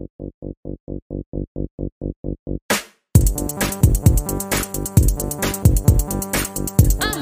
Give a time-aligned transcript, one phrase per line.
[0.00, 0.06] I'm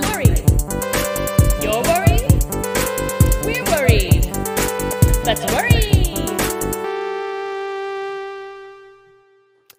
[0.03, 0.39] worried.
[1.61, 2.23] You're worried.
[3.45, 4.31] We're worried.
[5.25, 5.91] Let's worry.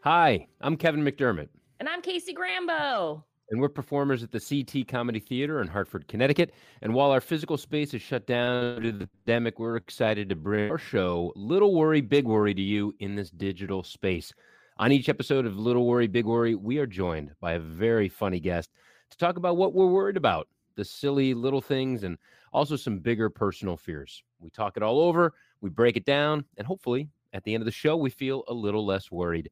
[0.03, 1.47] Hi, I'm Kevin McDermott,
[1.79, 3.23] And I'm Casey Grambo.
[3.51, 6.53] And we're performers at the Sea Tea Comedy Theater in Hartford, Connecticut.
[6.83, 10.35] And while our physical space is shut down due to the pandemic, we're excited to
[10.35, 14.31] bring our show, Little Worry, Big Worry, to you in this digital space.
[14.77, 18.39] On each episode of Little Worry, Big Worry, we are joined by a very funny
[18.39, 18.69] guest
[19.09, 22.17] to talk about what we're worried about, the silly little things, and
[22.53, 24.23] also some bigger personal fears.
[24.39, 27.65] We talk it all over, we break it down, and hopefully at the end of
[27.65, 29.49] the show, we feel a little less worried.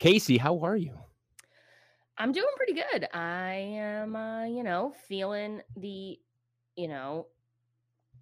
[0.00, 0.98] Casey, how are you?
[2.20, 3.08] I'm doing pretty good.
[3.14, 6.18] I am, uh, you know, feeling the,
[6.76, 7.28] you know,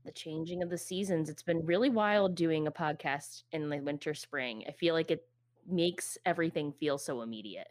[0.05, 1.29] the changing of the seasons.
[1.29, 4.63] It's been really wild doing a podcast in the winter, spring.
[4.69, 5.27] I feel like it
[5.69, 7.67] makes everything feel so immediate.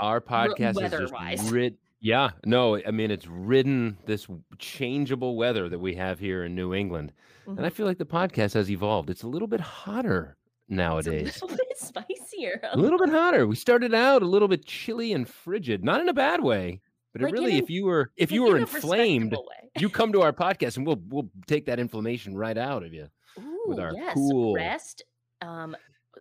[0.00, 4.26] Our podcast is just rid- yeah, no, I mean it's ridden this
[4.58, 7.12] changeable weather that we have here in New England,
[7.46, 9.10] and I feel like the podcast has evolved.
[9.10, 10.37] It's a little bit hotter
[10.68, 11.40] It's nowadays.
[11.42, 12.60] a little bit spicier.
[12.72, 13.46] A little bit hotter.
[13.46, 16.80] We started out a little bit chilly and frigid, not in a bad way,
[17.12, 19.36] but it Like really, an- if you were if you were in inflamed,
[19.78, 23.06] you come to our podcast and we'll we'll take that inflammation right out of you.
[23.40, 24.14] Ooh, our yes.
[24.14, 25.04] cool- Rest,
[25.40, 25.74] um,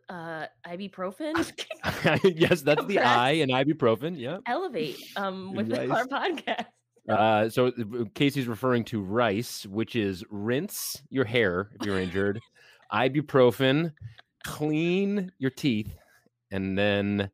[0.09, 1.33] uh, ibuprofen,
[2.39, 3.07] yes, that's the Rest.
[3.17, 4.17] I in ibuprofen.
[4.17, 4.37] Yeah.
[4.45, 5.89] elevate, um, with Nice.
[5.89, 6.65] our podcast.
[7.09, 12.39] Uh, so uh, Casey's referring to rice, which is rinse your hair if you're injured,
[12.93, 13.93] ibuprofen,
[14.47, 15.93] clean your teeth,
[16.51, 17.29] and then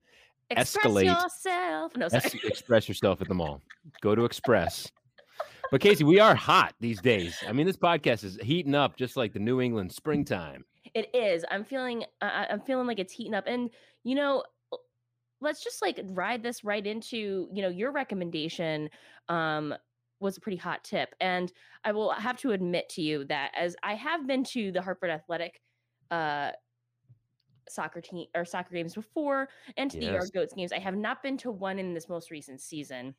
[0.50, 1.06] Express Escalate.
[1.06, 1.96] yourself.
[1.96, 2.24] No, sorry.
[2.26, 3.62] es- express yourself at the mall.
[4.02, 4.92] Go to Express.
[5.72, 7.36] But Casey, we are hot these days.
[7.48, 10.66] I mean, this podcast is heating up just like the New England springtime.
[10.94, 11.44] It is.
[11.50, 12.04] I'm feeling.
[12.22, 13.72] I I'm feeling like it's heating up, and
[14.04, 14.44] you know,
[15.42, 18.88] let's just like ride this right into you know your recommendation.
[19.30, 19.74] Um,
[20.20, 21.52] was a pretty hot tip, and
[21.84, 25.10] I will have to admit to you that as I have been to the Hartford
[25.10, 25.60] Athletic,
[26.12, 26.52] uh,
[27.70, 31.24] soccer team or soccer games before, and to the Yard Goats games, I have not
[31.24, 33.16] been to one in this most recent season.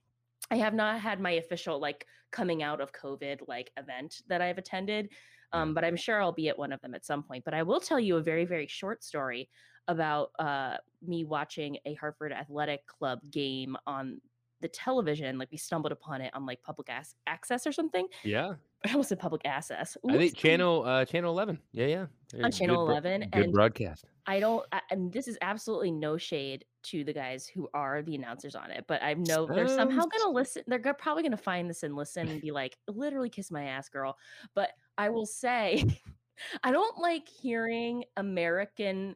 [0.50, 4.58] I have not had my official like coming out of COVID like event that I've
[4.58, 5.08] attended,
[5.52, 7.44] um, but I'm sure I'll be at one of them at some point.
[7.44, 9.48] But I will tell you a very very short story
[9.88, 10.76] about uh,
[11.06, 14.20] me watching a Hartford Athletic Club game on
[14.64, 15.38] the television.
[15.38, 18.06] Like we stumbled upon it on like public ass- access or something.
[18.24, 18.54] Yeah,
[18.86, 19.96] I almost said public access.
[20.08, 21.58] I think channel uh, channel eleven.
[21.72, 22.06] Yeah, yeah.
[22.42, 24.06] On Channel good bro- 11, Good and- broadcast.
[24.26, 28.14] I don't, I, and this is absolutely no shade to the guys who are the
[28.14, 30.62] announcers on it, but I know they're somehow Um, going to listen.
[30.66, 33.90] They're probably going to find this and listen and be like, literally kiss my ass,
[33.90, 34.16] girl.
[34.54, 35.84] But I will say,
[36.64, 39.14] I don't like hearing American,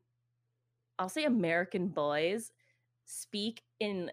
[0.98, 2.52] I'll say American boys
[3.06, 4.10] speak in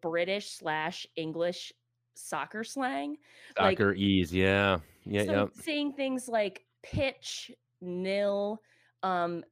[0.00, 1.72] British slash English
[2.14, 3.16] soccer slang.
[3.58, 4.32] like- Soccer ease.
[4.32, 5.46] Yeah, yeah, so yeah.
[5.62, 7.50] saying things like pitch,
[7.80, 8.60] nil,
[9.02, 9.44] um,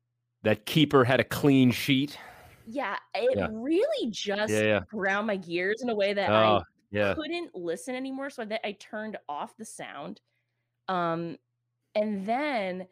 [0.43, 2.19] That keeper had a clean sheet.
[2.67, 3.49] Yeah, it Yeah.
[3.51, 4.81] really just Yeah, yeah.
[4.89, 6.63] ground my gears in a way that Oh,
[6.95, 8.31] I couldn't listen anymore.
[8.31, 10.21] So that I turned off the sound.
[10.89, 11.39] Um,
[11.95, 12.87] and then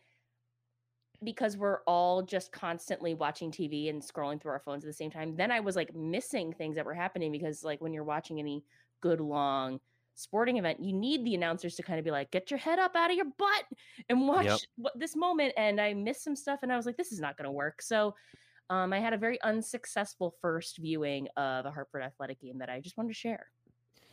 [1.22, 5.10] because we're all just constantly watching TV and scrolling through our phones at the same
[5.10, 8.38] time, then I was like missing things that were happening because like when you're watching
[8.38, 8.64] any
[9.00, 9.80] good long
[10.14, 12.96] sporting event, you need the announcers to kind of be like, get your head up
[12.96, 13.64] out of your butt
[14.08, 15.52] and watch what, this moment.
[15.56, 17.82] And I missed some stuff and I was like, this is not going to work.
[17.82, 18.14] So
[18.70, 22.80] um, I had a very unsuccessful first viewing of a Hartford athletic game that I
[22.80, 23.46] just wanted to share.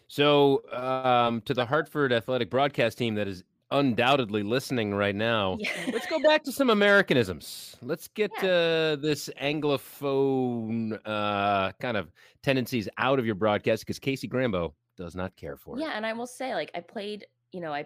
[0.09, 5.69] So, um, to the Hartford Athletic broadcast team that is undoubtedly listening right now, Yeah.
[5.91, 7.75] let's go back to some Americanisms.
[7.81, 8.49] Let's get Yeah.
[8.49, 12.11] uh, this Anglophone uh, kind of
[12.43, 15.81] tendencies out of your broadcast because Casey Grambo does not care for it.
[15.81, 17.85] Yeah, and I will say, like, I played, you know, I,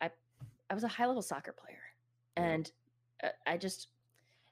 [0.00, 0.10] I,
[0.70, 1.80] I was a high level soccer player,
[2.36, 2.70] and
[3.22, 3.88] uh, I just,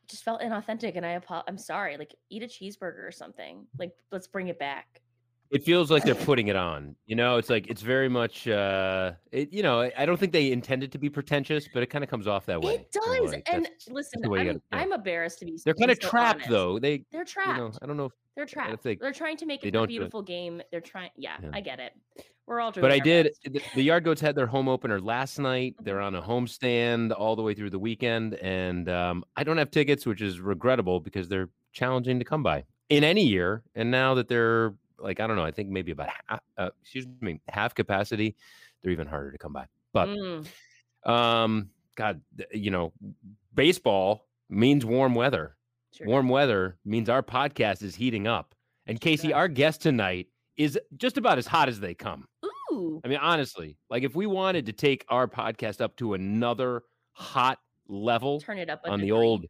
[0.08, 3.66] just felt inauthentic, and I, apo- I'm sorry, like, eat a cheeseburger or something.
[3.78, 5.02] Like, let's bring it back.
[5.50, 6.94] It feels like they're putting it on.
[7.06, 8.46] You know, it's like it's very much.
[8.46, 12.04] Uh, it, you know, I- don't think they intended to be pretentious, but it kind
[12.04, 12.74] of comes off that way.
[12.74, 14.58] It you does, like, and listen, I'm, gotta- yeah.
[14.70, 15.58] I'm embarrassed to be.
[15.64, 16.50] they're kind of so trapped honest.
[16.50, 16.78] though.
[16.78, 17.58] They, They're you trapped.
[17.58, 18.06] know, I don't know.
[18.06, 18.82] If, They're trapped.
[18.84, 20.62] they- They're trying to make it a beautiful game.
[20.70, 21.10] They're trying.
[21.16, 21.50] Yeah, Yeah.
[21.52, 21.94] I get it.
[22.46, 22.82] We're all doing.
[22.82, 23.32] but I did.
[23.44, 25.76] The, the Yard Goats had their home opener last night.
[25.82, 29.70] They're on a homestand all the way through the weekend, and um, I don't have
[29.70, 33.62] tickets, which is regrettable because they're challenging to come by in any year.
[33.76, 37.06] And now that they're like, I don't know, I think maybe about half, uh, excuse
[37.20, 38.36] me, half capacity,
[38.82, 39.66] they're even harder to come by.
[39.92, 40.46] But Mm,
[41.04, 42.20] um, God,
[42.52, 42.92] you know,
[43.54, 45.56] baseball means warm weather.
[45.92, 48.54] Sure Warm weather means our podcast is heating up.
[48.86, 49.34] And Casey, does.
[49.34, 52.26] our guest tonight is just about as hot as they come.
[52.72, 53.00] Ooh.
[53.04, 56.82] I mean, honestly, like if we wanted to take our podcast up to another
[57.12, 57.58] hot
[57.88, 59.18] level Turn it up on the degree.
[59.18, 59.46] old,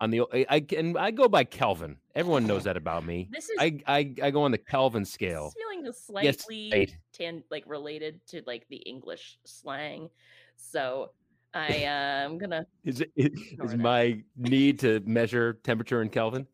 [0.00, 1.96] on the, I can, I go by Kelvin.
[2.14, 3.28] Everyone knows that about me.
[3.32, 5.48] This is I, I, I go on the Kelvin scale.
[5.48, 6.96] is feeling Yes, slightly right.
[7.12, 10.08] tan like related to like the English slang.
[10.56, 11.10] So
[11.54, 13.78] I uh, I'm gonna is it- is that.
[13.78, 16.46] my need to measure temperature in Kelvin.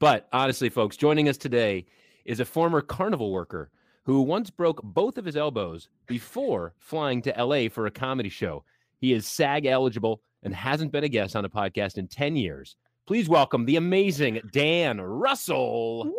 [0.00, 1.86] But honestly, folks, joining us today
[2.24, 3.70] is a former carnival worker
[4.04, 8.64] who once broke both of his elbows before flying to LA for a comedy show.
[8.98, 12.76] He is SAG eligible and hasn't been a guest on a podcast in 10 years.
[13.06, 16.04] Please welcome the amazing Dan Russell.
[16.04, 16.12] Woo!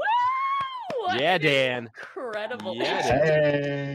[1.15, 1.85] Yeah, Dan.
[1.87, 2.75] Incredible.
[2.75, 3.23] Yeah, Dan.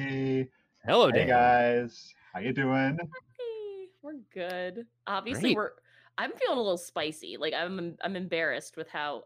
[0.09, 0.49] Hey,
[0.85, 1.29] Hello, hey Dan.
[1.29, 2.99] guys, how you doing?
[3.39, 4.87] Hey, we're good.
[5.07, 5.57] Obviously, Great.
[5.57, 5.71] we're.
[6.19, 7.37] I'm feeling a little spicy.
[7.39, 7.97] Like I'm.
[8.03, 9.25] I'm embarrassed with how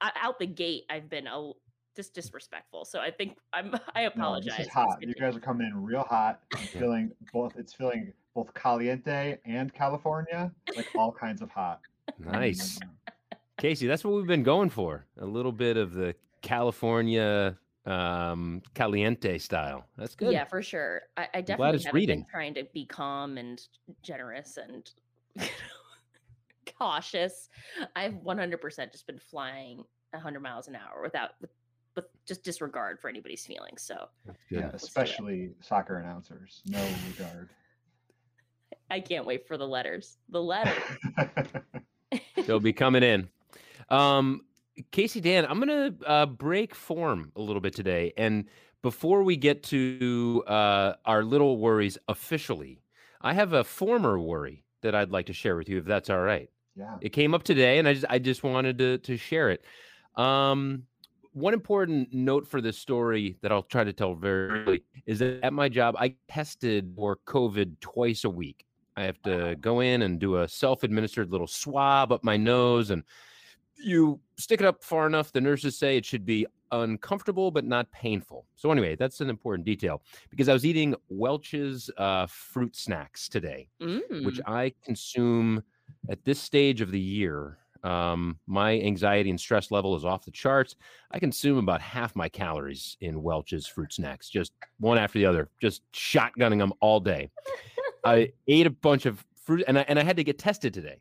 [0.00, 1.56] out the gate I've been a l-
[1.94, 2.84] just disrespectful.
[2.84, 3.74] So I think I'm.
[3.94, 4.56] I No, apologize.
[4.58, 4.96] this is hot.
[5.00, 6.40] You guys are coming in real hot.
[6.54, 7.56] I'm feeling both.
[7.56, 11.80] It's feeling both caliente and California, like all kinds of hot.
[12.18, 12.78] Nice.
[13.58, 15.06] Casey, that's what we've been going for.
[15.20, 19.84] A little bit of the California um caliente style.
[19.98, 20.32] That's good.
[20.32, 21.02] Yeah, for sure.
[21.16, 22.18] I, I glad definitely it's haven't reading.
[22.20, 23.60] been trying to be calm and
[24.02, 24.88] generous and
[26.78, 27.48] cautious.
[27.96, 31.50] I've 100% just been flying 100 miles an hour without with,
[31.96, 33.82] with just disregard for anybody's feelings.
[33.82, 34.06] So
[34.48, 36.62] Yeah, especially soccer announcers.
[36.66, 37.50] No regard.
[38.92, 40.18] I can't wait for the letters.
[40.28, 40.82] The letters.
[42.46, 43.26] They'll be coming in.
[43.88, 44.42] Um,
[44.90, 48.44] Casey, Dan, I'm gonna uh, break form a little bit today, and
[48.82, 52.82] before we get to uh, our little worries officially,
[53.22, 56.20] I have a former worry that I'd like to share with you, if that's all
[56.20, 56.50] right.
[56.76, 56.96] yeah.
[57.00, 59.64] It came up today, and I just I just wanted to to share it.
[60.16, 60.82] Um,
[61.32, 65.42] one important note for this story that I'll try to tell very quickly is that
[65.42, 68.66] at my job I tested for COVID twice a week.
[68.96, 73.02] I have to go in and do a self-administered little swab up my nose, and
[73.76, 75.32] you stick it up far enough.
[75.32, 78.46] The nurses say it should be uncomfortable but not painful.
[78.56, 83.68] So anyway, that's an important detail because I was eating Welch's uh, fruit snacks today
[84.24, 84.42] which Mm.
[84.46, 85.62] I consume
[86.08, 87.58] at this stage of the year.
[87.84, 90.76] Um, my anxiety and stress level is off the charts.
[91.10, 95.50] I consume about half my calories in Welch's fruit snacks, just one after the other,
[95.60, 97.28] just shotgunning them all day.
[98.04, 101.00] I ate a bunch of fruit, and I and I had to get tested today.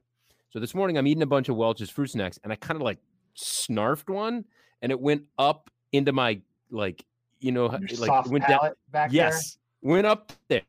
[0.50, 2.82] So this morning I'm eating a bunch of Welch's fruit snacks, and I kind of
[2.82, 3.00] like
[3.36, 4.46] snarfed one,
[4.82, 7.06] and it went up into my like,
[7.40, 8.72] you know, Your like went down.
[8.90, 10.62] back Yes, went up there.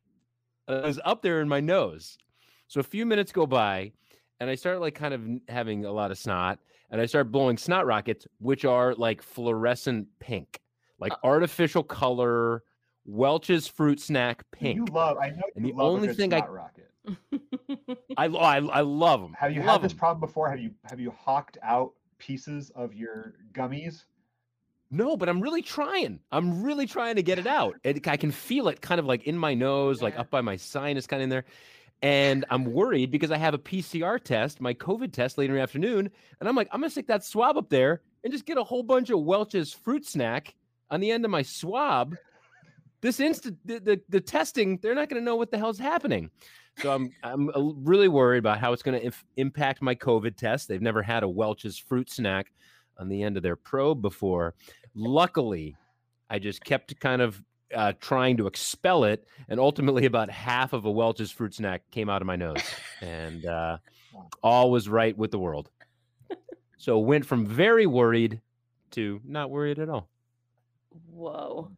[0.69, 2.17] It was up there in my nose.
[2.69, 3.93] So a few minutes go by,
[4.41, 6.59] and I start like kind of having a lot of snot,
[6.91, 10.61] and I start blowing snot rockets, which are like fluorescent pink,
[10.99, 11.17] like Uh.
[11.25, 12.63] artificial color,
[13.05, 14.77] Welch's fruit snack pink.
[14.77, 15.19] You love.
[15.19, 16.89] I know And you the love only a good thing I- rocket.
[18.17, 19.35] I, I I love them.
[19.39, 19.99] Have you love had this 'em.
[19.99, 20.49] problem before?
[20.49, 24.05] Have you have you hawked out pieces of your gummies?
[24.91, 26.21] No, but I'm really trying.
[26.31, 27.77] I'm really trying to get it out.
[27.83, 30.57] It, I can feel it kind of like in my nose, like up by my
[30.57, 31.45] sinus, kind of in there.
[32.03, 35.63] And I'm worried because I have a PCR test, my COVID test later in the
[35.63, 36.11] afternoon.
[36.41, 38.65] And I'm like, I'm going to stick that swab up there and just get a
[38.65, 40.55] whole bunch of Welch's fruit snack
[40.91, 42.17] on the end of my swab.
[43.03, 46.31] This instant, the, the, the testing, they're not going to know what the hell's happening.
[46.79, 50.69] So I'm I'm really worried about how it's going to inf- impact my COVID test.
[50.69, 52.51] They've never had a Welch's fruit snack
[52.99, 54.55] on the end of their probe before.
[54.95, 55.77] Luckily,
[56.31, 57.43] I just kept kind of
[57.75, 62.09] uh, trying to expel it, and ultimately, about half of a Welch's fruit snack came
[62.09, 62.63] out of my nose,
[63.03, 63.77] and uh,
[64.43, 65.69] all was right with the world.
[66.79, 68.41] So went from very worried
[68.93, 70.09] to not worried at all.
[71.11, 71.71] Whoa.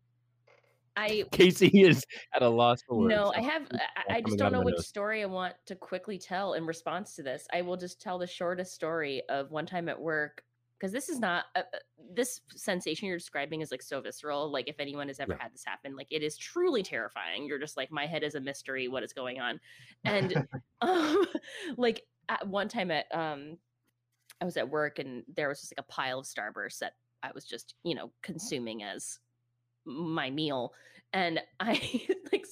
[0.96, 3.14] I Casey is at a loss for words.
[3.14, 3.62] no, I have.
[3.72, 4.86] I, I just don't know which nose.
[4.86, 7.46] story I want to quickly tell in response to this.
[7.52, 10.44] I will just tell the shortest story of one time at work
[10.78, 11.78] because this is not uh, uh,
[12.14, 14.50] this sensation you're describing is like so visceral.
[14.50, 15.42] Like if anyone has ever Yeah.
[15.42, 17.46] had this happen, like it is truly terrifying.
[17.46, 18.88] You're just like my head is a mystery.
[18.88, 19.60] What is going on?
[20.04, 20.46] And
[20.82, 21.24] um,
[21.76, 23.58] like at one time at um,
[24.40, 27.30] I was at work and there was just like a pile of Starburst that I
[27.34, 29.18] was just you know consuming as
[29.84, 30.72] my meal
[31.12, 31.80] and i
[32.32, 32.46] like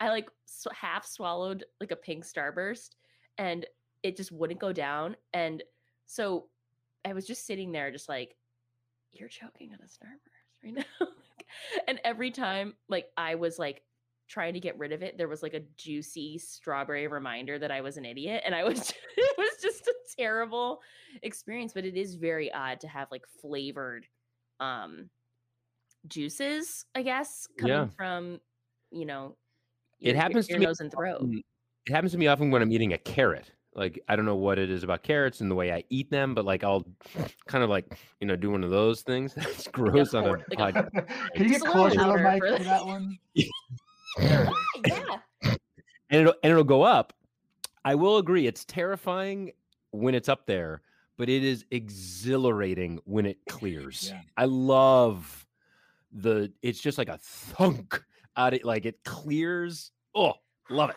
[0.00, 0.28] i like
[0.72, 2.90] half swallowed like a pink starburst
[3.38, 3.66] and
[4.02, 5.62] it just wouldn't go down and
[6.06, 6.46] so
[7.04, 8.36] i was just sitting there just like
[9.12, 11.06] you're choking on a starburst right now
[11.86, 13.82] and every time like i was like
[14.28, 17.80] trying to get rid of it, there was like a juicy strawberry reminder that I
[17.80, 18.42] was an idiot.
[18.44, 20.80] And I was, it was just a terrible
[21.22, 21.72] experience.
[21.72, 24.06] But it is very odd to have like flavored
[24.60, 25.08] um
[26.06, 27.86] juices, I guess, coming Yeah.
[27.96, 28.40] from,
[28.90, 29.36] you know,
[30.00, 31.16] It your, your- happens to your me nose and throat.
[31.16, 31.42] often-
[31.86, 33.50] It happens to me often when I'm eating a carrot.
[33.74, 36.34] Like I don't know what it is about carrots and the way I eat them,
[36.34, 36.84] but like I'll
[37.46, 39.34] kind of like you know do one of those things.
[39.36, 40.42] That's gross on a like
[40.76, 41.32] a- podcast.
[41.34, 43.18] Can you get a little closer to the mic for for that one?
[44.18, 44.50] There
[44.86, 45.18] yeah.
[46.10, 47.12] and it'll and it'll go up.
[47.84, 49.52] I will agree, it's terrifying
[49.92, 50.82] when it's up there,
[51.16, 54.08] but it is exhilarating when it clears.
[54.12, 54.20] Yeah.
[54.36, 55.46] I love
[56.12, 56.52] the.
[56.62, 58.02] It's just like a thunk
[58.36, 59.90] out it, like it clears.
[60.14, 60.34] Oh,
[60.70, 60.96] love it.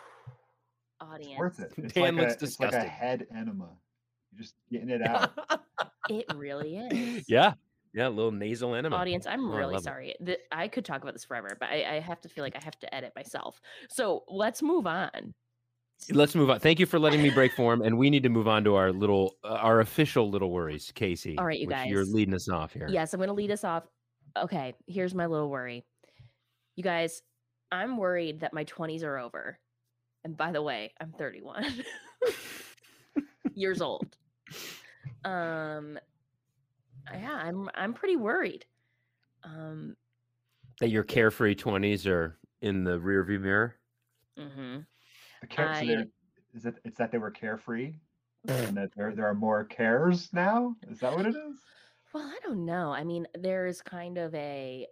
[1.00, 1.30] Audience.
[1.32, 1.72] It's worth it.
[1.76, 2.90] It's Dan like, a, looks it's like a disgusting.
[2.90, 3.68] head enema.
[4.32, 5.32] You're just getting it out.
[6.10, 7.24] It really is.
[7.28, 7.52] yeah,
[7.94, 8.96] yeah, a little nasal enema.
[8.96, 10.16] Audience, I'm Oh, really love sorry.
[10.26, 12.64] Th- I could talk about this forever, but I, I have to feel like I
[12.64, 13.60] have to edit myself.
[13.88, 15.32] So let's move on.
[16.10, 16.58] Let's move on.
[16.58, 18.90] Thank you for letting me break form, and we need to move on to our
[18.90, 21.38] little, uh, our official little worries, Casey.
[21.38, 22.88] All right, you which You're leading us off here.
[22.90, 23.84] Yes, I'm going to lead us off.
[24.36, 25.84] Okay, here's my little worry.
[26.76, 27.22] You guys,
[27.70, 29.58] I'm worried that my 20s are over.
[30.24, 31.64] And by the way, I'm 31
[33.54, 34.06] years old.
[35.24, 35.98] Um
[37.12, 38.64] yeah, I'm I'm pretty worried.
[39.44, 39.96] Um
[40.80, 43.76] That your carefree twenties are in the rearview mirror.
[44.38, 44.86] Mm mhm.
[45.42, 46.08] The care, so I- they're-
[46.54, 46.74] is it?
[46.84, 47.94] It's that they were carefree,
[48.46, 50.76] and that there there are more cares now.
[50.88, 51.56] Is that what it is?
[52.12, 52.92] Well, I don't know.
[52.92, 54.86] I mean, there's kind of a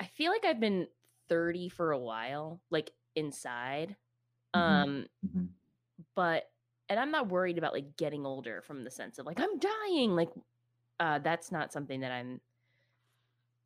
[0.00, 0.88] I feel like I've been
[1.28, 3.96] 30 for a while, like inside.
[4.54, 4.84] Mhm.
[4.84, 5.54] Um Mhm.
[6.16, 6.50] but
[6.88, 10.14] and I'm not worried about like getting older from the sense of like I'm dying.
[10.14, 10.30] Like
[11.00, 12.40] uh that's not something that I'm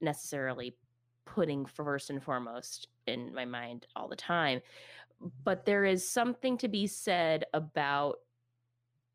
[0.00, 0.76] necessarily
[1.24, 4.60] putting first and foremost in my mind all the time.
[5.44, 8.18] But there is something to be said about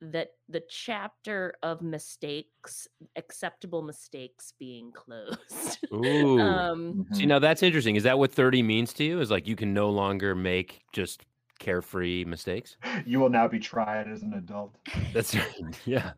[0.01, 5.79] that the chapter of mistakes, acceptable mistakes being closed.
[5.93, 6.39] Ooh.
[6.39, 7.27] um See, Mhm.
[7.27, 7.95] now that's interesting.
[7.95, 9.19] Is that what 30 means to you?
[9.21, 11.23] Is like you can no longer make just
[11.59, 12.77] carefree mistakes?
[13.05, 14.75] You will now be tried as an adult.
[15.13, 15.45] That's right.
[15.85, 16.13] yeah.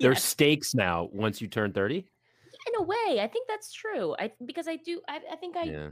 [0.00, 0.24] There's Yes.
[0.24, 2.06] stakes now once you turn 30.
[2.68, 4.16] in a way, I think that's true.
[4.18, 5.88] I because I do I, I think I yeah.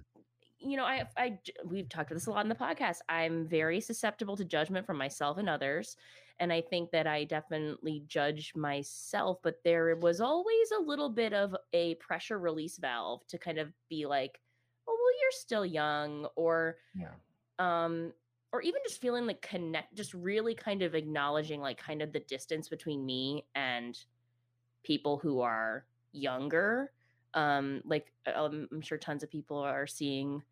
[0.64, 2.99] You know, I, I, we've talked about this a lot in the podcast.
[3.09, 5.97] I'm very susceptible to judgment from myself and others.
[6.40, 11.33] And I think that I definitely judge myself, but there was always a little bit
[11.33, 14.40] of a pressure release valve to kind of be like,
[14.88, 17.12] oh, well, you're still young, or, Yeah.
[17.59, 18.12] um,
[18.52, 22.21] or even just feeling like connect, just really kind of acknowledging like kind of the
[22.21, 23.99] distance between me and
[24.83, 26.92] people who are younger.
[27.35, 30.42] Um, like um, I'm sure tons of people are seeing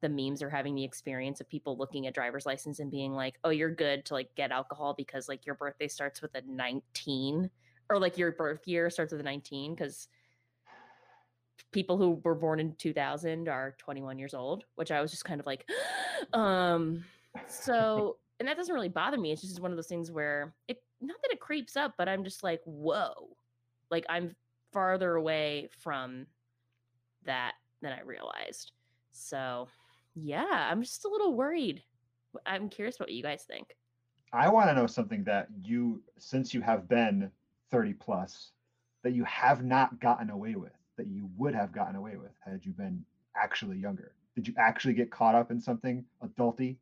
[0.00, 3.38] the memes are having the experience of people looking at driver's license and being like,
[3.44, 7.50] "Oh, you're good to like get alcohol because like your birthday starts with a 19
[7.88, 10.08] or like your birth year starts with a 19 because
[11.72, 15.40] people who were born in 2000 are 21 years old, which I was just kind
[15.40, 15.68] of like,
[16.32, 17.04] um,
[17.46, 19.32] so and that doesn't really bother me.
[19.32, 22.24] It's just one of those things where it not that it creeps up, but I'm
[22.24, 23.28] just like, whoa,
[23.90, 24.34] like I'm
[24.72, 26.26] farther away from
[27.24, 27.52] that
[27.82, 28.72] than I realized.
[29.12, 29.68] So
[30.14, 31.82] yeah, I'm just a little worried.
[32.46, 33.76] I'm curious about what you guys think.
[34.32, 37.30] I want to know something that you, since you have been
[37.70, 38.52] 30 plus,
[39.02, 42.64] that you have not gotten away with, that you would have gotten away with had
[42.64, 43.04] you been
[43.36, 44.12] actually younger.
[44.36, 46.76] Did you actually get caught up in something adulty?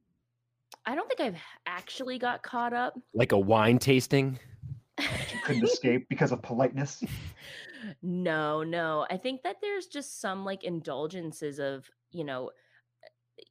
[0.85, 2.99] I don't think I've actually got caught up.
[3.14, 4.38] Like a wine tasting.
[4.99, 7.02] you couldn't escape because of politeness?
[8.02, 9.06] no, no.
[9.11, 12.50] I think that there's just some like indulgences of, you know,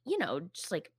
[0.04, 0.90] you know, just like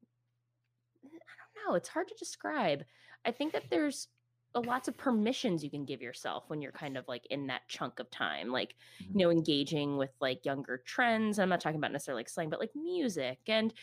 [1.04, 2.84] I don't know, it's hard to describe.
[3.26, 4.08] I think that there's
[4.56, 7.62] a lots of permissions you can give yourself when you're kind of like in that
[7.68, 9.20] chunk of time like you mm-hmm.
[9.20, 11.38] know engaging with like younger trends.
[11.38, 13.74] I'm not talking about necessarily like slang but like music and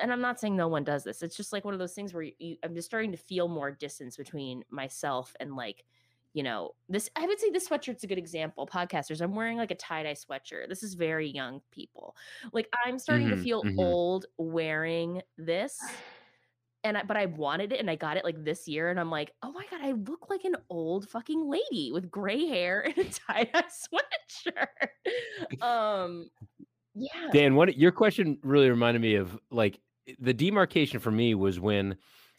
[0.00, 1.22] and i'm not saying no one does this.
[1.22, 3.48] It's just like one of those things where you, you i'm just starting to feel
[3.48, 5.84] more distance between myself and like
[6.36, 9.72] you know this i would say this sweatshirt's a good example podcasters i'm wearing like
[9.72, 12.16] a tie-dye sweatshirt this is very young people
[12.52, 13.76] like i'm starting to Mhm, feel mhm.
[13.78, 16.02] old wearing this
[16.84, 19.10] and I, but I wanted it and I got it like this year and I'm
[19.10, 22.98] like, oh my god, I look like an old fucking lady with gray hair and
[22.98, 24.88] a tie-dye sweatshirt.
[25.60, 26.30] um
[26.94, 27.32] yeah.
[27.32, 29.80] Dan, what your question really reminded me of like
[30.18, 31.96] the demarcation for me was when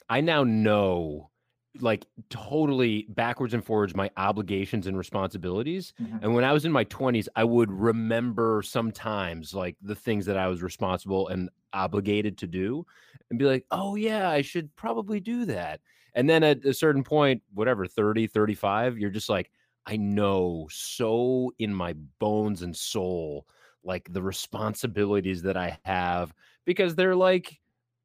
[0.09, 1.31] I now know
[1.81, 5.93] like totally backwards and forwards my obligations and responsibilities.
[5.99, 6.21] Mhm.
[6.21, 10.37] And when I was in my 20s, I would remember sometimes like the things that
[10.37, 12.85] I was responsible and obligated to do
[13.29, 15.81] and be like, "Oh yeah, I should probably do that."
[16.13, 19.51] And then at a certain point, whatever, 30, 35, you're just like,
[19.85, 23.47] I know so in my bones and soul
[23.83, 26.33] like the responsibilities that I have
[26.65, 27.61] because they're like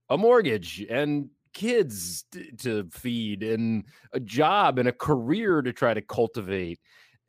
[0.08, 5.92] a mortgage and kids t- to feed and a job and a career to try
[5.94, 6.80] to cultivate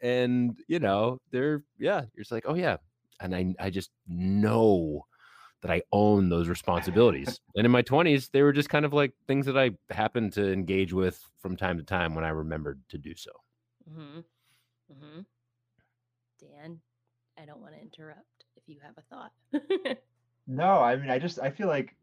[0.01, 2.77] and you know they're yeah you're just like oh yeah
[3.19, 5.05] and i i just know
[5.61, 9.13] that i own those responsibilities and in my 20s they were just kind of like
[9.27, 12.97] things that i happened to engage with from time to time when i remembered to
[12.97, 13.31] do so
[13.89, 14.19] Mm-hmm.
[14.93, 15.19] Mm-hmm.
[16.39, 16.79] Dan,
[17.37, 19.97] I don't want to interrupt if you have a thought.
[20.45, 21.95] No, I mean, I just I feel like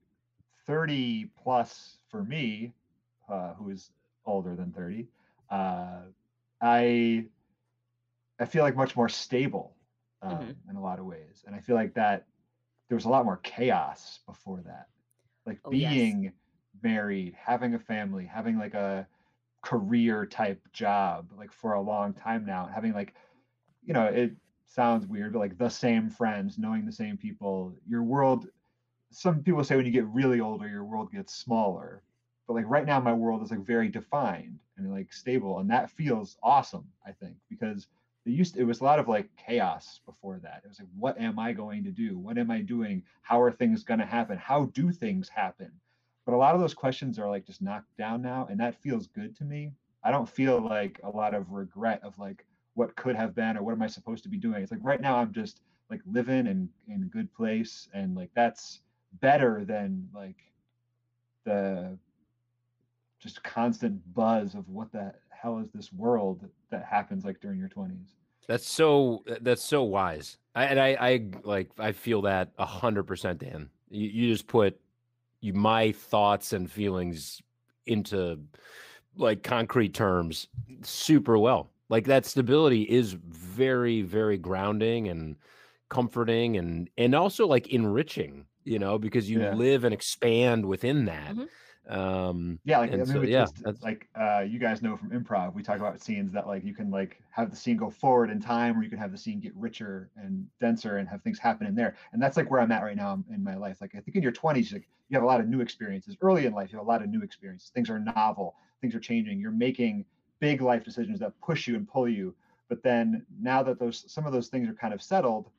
[0.66, 2.74] 30 plus for me,
[3.28, 3.92] uh, who is
[4.24, 5.08] older than 30,
[5.50, 6.06] uh,
[6.60, 7.28] I
[8.38, 9.76] I feel like much more stable
[10.22, 10.60] um, Mhm.
[10.68, 12.26] in a lot of ways, and I feel like that
[12.88, 14.88] there was a lot more chaos before that,
[15.46, 16.18] like Oh, yes.
[16.18, 16.34] being
[16.82, 19.08] married, having a family, having like a
[19.62, 23.14] career type job, like for a long time now, having like,
[23.82, 24.36] you know, it
[24.66, 28.48] sounds weird, but like the same friends, knowing the same people, your world
[29.10, 32.02] some people say when you get really older your world gets smaller.
[32.46, 35.90] But like right now my world is like very defined and like stable and that
[35.90, 37.86] feels awesome i think because
[38.26, 40.60] it used it was a lot of like chaos before that.
[40.64, 42.18] It was like what am i going to do?
[42.18, 43.02] What am i doing?
[43.22, 44.36] How are things going to happen?
[44.36, 45.72] How do things happen?
[46.26, 49.06] But a lot of those questions are like just knocked down now and that feels
[49.06, 49.72] good to me.
[50.04, 53.62] I don't feel like a lot of regret of like what could have been or
[53.62, 54.62] what am i supposed to be doing.
[54.62, 58.30] It's like right now i'm just like living in in a good place and like
[58.34, 58.80] that's
[59.20, 60.36] better than like
[61.44, 61.96] the
[63.18, 67.68] just constant buzz of what the hell is this world that happens like during your
[67.68, 68.14] 20s
[68.48, 70.38] That's so that's so wise.
[70.54, 73.70] I, and I I like I feel that a hundred percent, Dan.
[73.90, 74.78] You, you just put
[75.40, 77.40] you my thoughts and feelings
[77.86, 78.40] into
[79.16, 80.48] like concrete terms
[80.82, 81.70] super well.
[81.88, 85.36] Like that stability is very very grounding and
[85.88, 88.46] comforting and and also like enriching.
[88.64, 89.54] You know, because you Yeah.
[89.54, 91.34] live and expand within that.
[91.34, 91.48] Mhm.
[91.88, 95.10] Um, yeah like i mean so, yeah, just, that's- like uh you guys know from
[95.10, 98.28] improv we talk about scenes that like you can like have the scene go forward
[98.30, 101.38] in time or you can have the scene get richer and denser and have things
[101.38, 103.94] happen in there and that's like where i'm at right now in my life like
[103.94, 106.52] i think in your 20s like you have a lot of new experiences early in
[106.52, 109.50] life you have a lot of new experiences things are novel things are changing you're
[109.50, 110.04] making
[110.38, 112.36] big life decisions that push you and pull you
[112.68, 115.50] but then now that those some of those things are kind of settled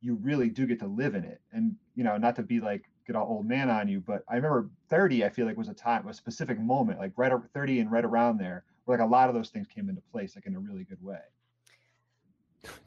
[0.00, 2.84] you really do get to live in it and you know not to be like
[3.06, 5.74] get all old man on you but i remember 30 i feel like was a
[5.74, 9.10] time a specific moment like right over 30 and right around there where like a
[9.10, 11.18] lot of those things came into place like in a really good way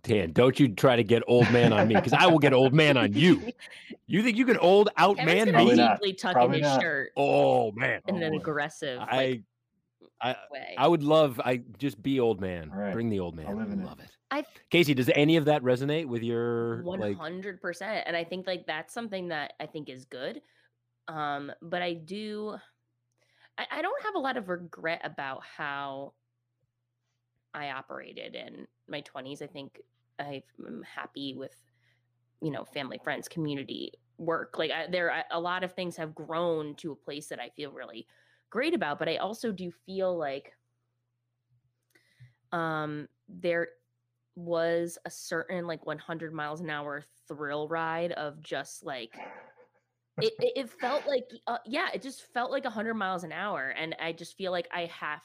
[0.04, 2.74] Dan, don't you try to get old man on me because I will get old
[2.74, 3.52] man on you.
[4.08, 5.82] You think you can old out Kevin's man gonna Probably me?
[5.82, 5.95] not.
[6.02, 6.82] deeply tuck in Probably his not.
[6.82, 8.38] shirt Oh man, in Oh, an boy.
[8.39, 9.10] aggressive like,
[10.19, 10.76] I, I, way.
[10.78, 11.39] I would love.
[11.43, 12.69] I just be old man.
[12.74, 12.93] All right.
[12.93, 13.45] Bring the old man.
[13.47, 13.86] I'll live in it.
[13.86, 14.10] love it.
[14.32, 16.82] I- Casey, does any of that resonate with your
[17.15, 20.41] hundred percent, and I think like that's something that I think is good.
[21.08, 22.56] Um, but I do,
[23.58, 26.13] I, I don't have a lot of regret about how
[27.54, 29.41] I operated in my twenties.
[29.41, 29.82] I think
[30.17, 31.56] I'm happy with,
[32.41, 34.58] you know, family, friends, community, work.
[34.58, 37.50] Like I, there, I, a lot of things have grown to a place that I
[37.50, 38.08] feel really
[38.50, 39.00] great about.
[39.00, 40.54] But I also do feel like,
[42.52, 43.70] um, there
[44.36, 49.13] was a certain like 100 miles an hour thrill ride of just like
[50.22, 53.74] it, it, it felt like uh, yeah it just felt like 100 miles an hour
[53.78, 55.22] and i just feel like i have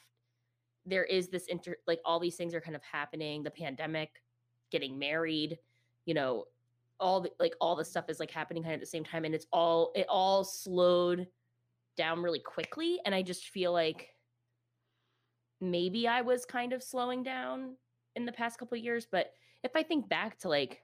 [0.84, 4.22] there is this inter like all these things are kind of happening the pandemic
[4.70, 5.58] getting married
[6.04, 6.44] you know
[6.98, 9.24] all the like all the stuff is like happening kind of at the same time
[9.24, 11.26] and it's all it all slowed
[11.96, 14.08] down really quickly and i just feel like
[15.60, 17.74] maybe i was kind of slowing down
[18.16, 20.82] in the past couple of years but if i think back to like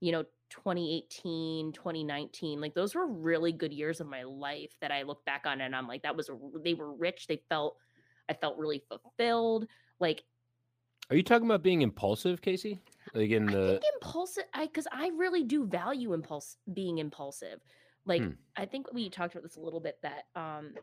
[0.00, 5.02] you know 2018 2019 like those were really good years of my life that i
[5.02, 6.30] look back on and i'm like that was
[6.64, 7.76] they were rich they felt
[8.28, 9.66] i felt really fulfilled
[10.00, 10.22] like
[11.10, 12.80] Are you talking about being impulsive, Casey?
[13.14, 17.60] Like in I the think impulsive I because I really do value impulse being impulsive.
[18.04, 18.30] Like Hmm.
[18.56, 20.74] I think we talked about this a little bit that um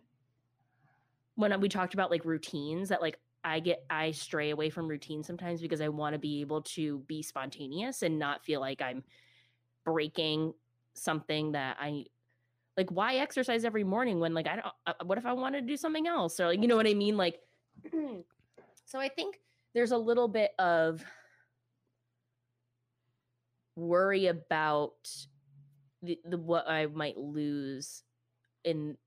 [1.36, 5.28] when we talked about like routines that like I get I stray away from routines
[5.28, 9.04] sometimes because I want to be able to be spontaneous and not feel like I'm
[9.86, 10.54] breaking
[10.96, 12.06] something that I
[12.76, 15.62] like why exercise every morning when like I don't uh, what if I want to
[15.62, 16.40] do something else?
[16.40, 17.18] Or like you know what I mean?
[17.18, 17.40] Like
[18.86, 19.40] so I think
[19.76, 21.06] there's a little bit of
[23.76, 24.96] worry about
[26.02, 28.02] the, the what I might lose
[28.64, 28.98] in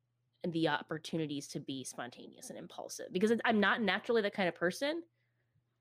[0.46, 5.02] the opportunities to be spontaneous and impulsive because I'm not naturally that kind of person.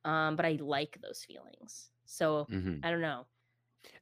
[0.05, 1.91] Um, but I like those feelings.
[2.05, 2.79] So Mhm.
[2.83, 3.27] I don't know.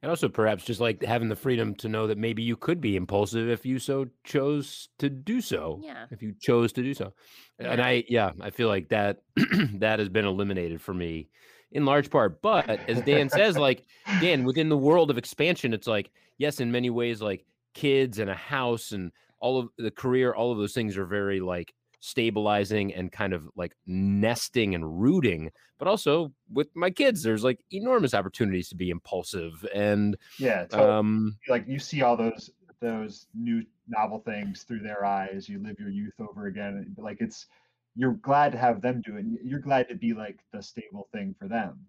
[0.02, 2.96] And also perhaps just like having the freedom to know that maybe you could be
[2.96, 5.80] impulsive if you so chose to do so.
[5.82, 6.06] Yeah.
[6.10, 7.12] If you chose to do so.
[7.58, 9.22] And I yeah, I feel like that
[9.74, 11.28] that has been eliminated for me
[11.70, 12.42] in large part.
[12.42, 13.84] But as Dan says, like
[14.20, 18.30] Dan, within the world of expansion, it's like, yes, in many ways, like kids and
[18.30, 22.94] a house and all of the career, all of those things are very like stabilizing
[22.94, 25.50] and kind of like nesting and rooting.
[25.78, 30.92] But also with my kids, there's like enormous opportunities to be impulsive and Yeah, totally.
[30.92, 35.48] um like you see all those those new novel things through their eyes.
[35.48, 36.94] You live your youth over again.
[36.98, 37.46] Like it's
[37.94, 39.24] you're glad to have them do it.
[39.42, 41.86] You're glad to be like the stable thing for them.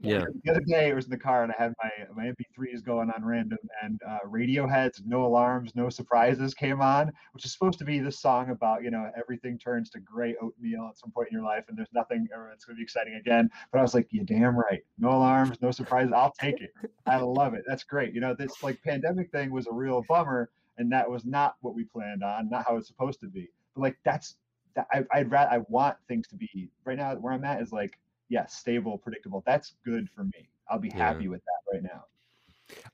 [0.00, 0.24] Yeah.
[0.44, 3.10] The other day, I was in the car and I had my my MP3s going
[3.10, 7.84] on random, and uh, Radiohead's "No Alarms, No Surprises" came on, which is supposed to
[7.84, 11.34] be this song about you know everything turns to gray oatmeal at some point in
[11.34, 13.50] your life, and there's nothing, or it's going to be exciting again.
[13.72, 16.12] But I was like, "You damn right, no alarms, no surprises.
[16.14, 16.72] I'll take it.
[17.06, 17.64] I love it.
[17.66, 21.24] That's great." You know, this like pandemic thing was a real bummer, and that was
[21.24, 23.48] not what we planned on, not how it's supposed to be.
[23.74, 24.36] But like that's
[24.74, 27.14] that I, I'd rather I want things to be right now.
[27.14, 27.98] Where I'm at is like
[28.34, 29.42] yeah, stable, predictable.
[29.46, 30.48] That's good for me.
[30.68, 30.96] I'll be Yeah.
[30.96, 32.04] happy with that right now.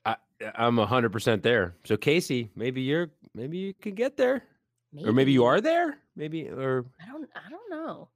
[0.04, 0.16] I,
[0.54, 1.74] I'm a hundred percent there.
[1.84, 4.42] So Casey, maybe you're maybe you can get there,
[5.06, 5.98] or maybe you are there.
[6.14, 7.28] Maybe or I don't.
[7.34, 8.08] I don't know.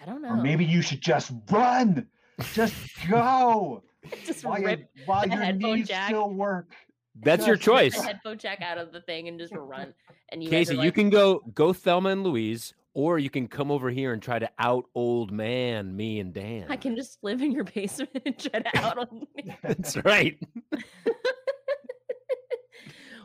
[0.00, 0.30] I don't know.
[0.30, 2.06] Or maybe you should just run.
[2.54, 2.74] Just
[3.08, 3.82] go
[4.24, 6.06] just while, you, rip while the your headphone knees jack.
[6.08, 6.72] still work.
[7.20, 7.96] that's your choice.
[7.96, 9.92] the headphone jack out of the thing and just run.
[10.30, 13.70] And you Casey, are you can go go Thelma and Louise, or you can come
[13.70, 16.66] over here and try to out old man me and Dan.
[16.68, 19.56] I can just live in your basement and try to out on me.
[19.62, 20.36] That's right.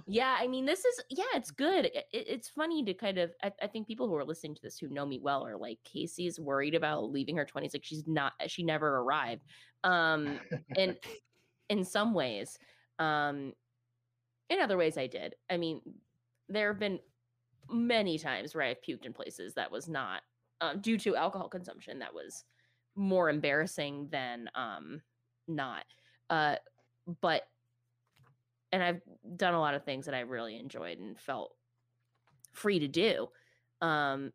[0.06, 1.86] yeah, I mean, this is yeah, it's good.
[1.86, 3.32] It, it- it's funny to kind of.
[3.42, 5.80] I, I think people who are listening to this who know me well are like,
[5.84, 7.74] Casey's worried about leaving her twenties.
[7.74, 8.34] Like she's not.
[8.46, 9.42] She never arrived.
[9.84, 10.40] Um,
[10.78, 10.98] and
[11.70, 12.60] in some ways,
[13.00, 13.54] um,
[14.52, 15.34] in other ways, I did.
[15.50, 15.82] I mean,
[16.48, 17.00] there have been
[17.70, 20.22] many times where I've puked in places that was not
[20.62, 22.00] um, due to alcohol consumption.
[22.00, 22.44] That was
[22.96, 25.02] more embarrassing than um,
[25.48, 25.86] not.
[26.30, 26.56] Uh,
[27.22, 27.44] but
[28.72, 29.02] and I've
[29.38, 31.54] done a lot of things that I really enjoyed and felt
[32.54, 33.30] free to do.
[33.82, 34.32] Um,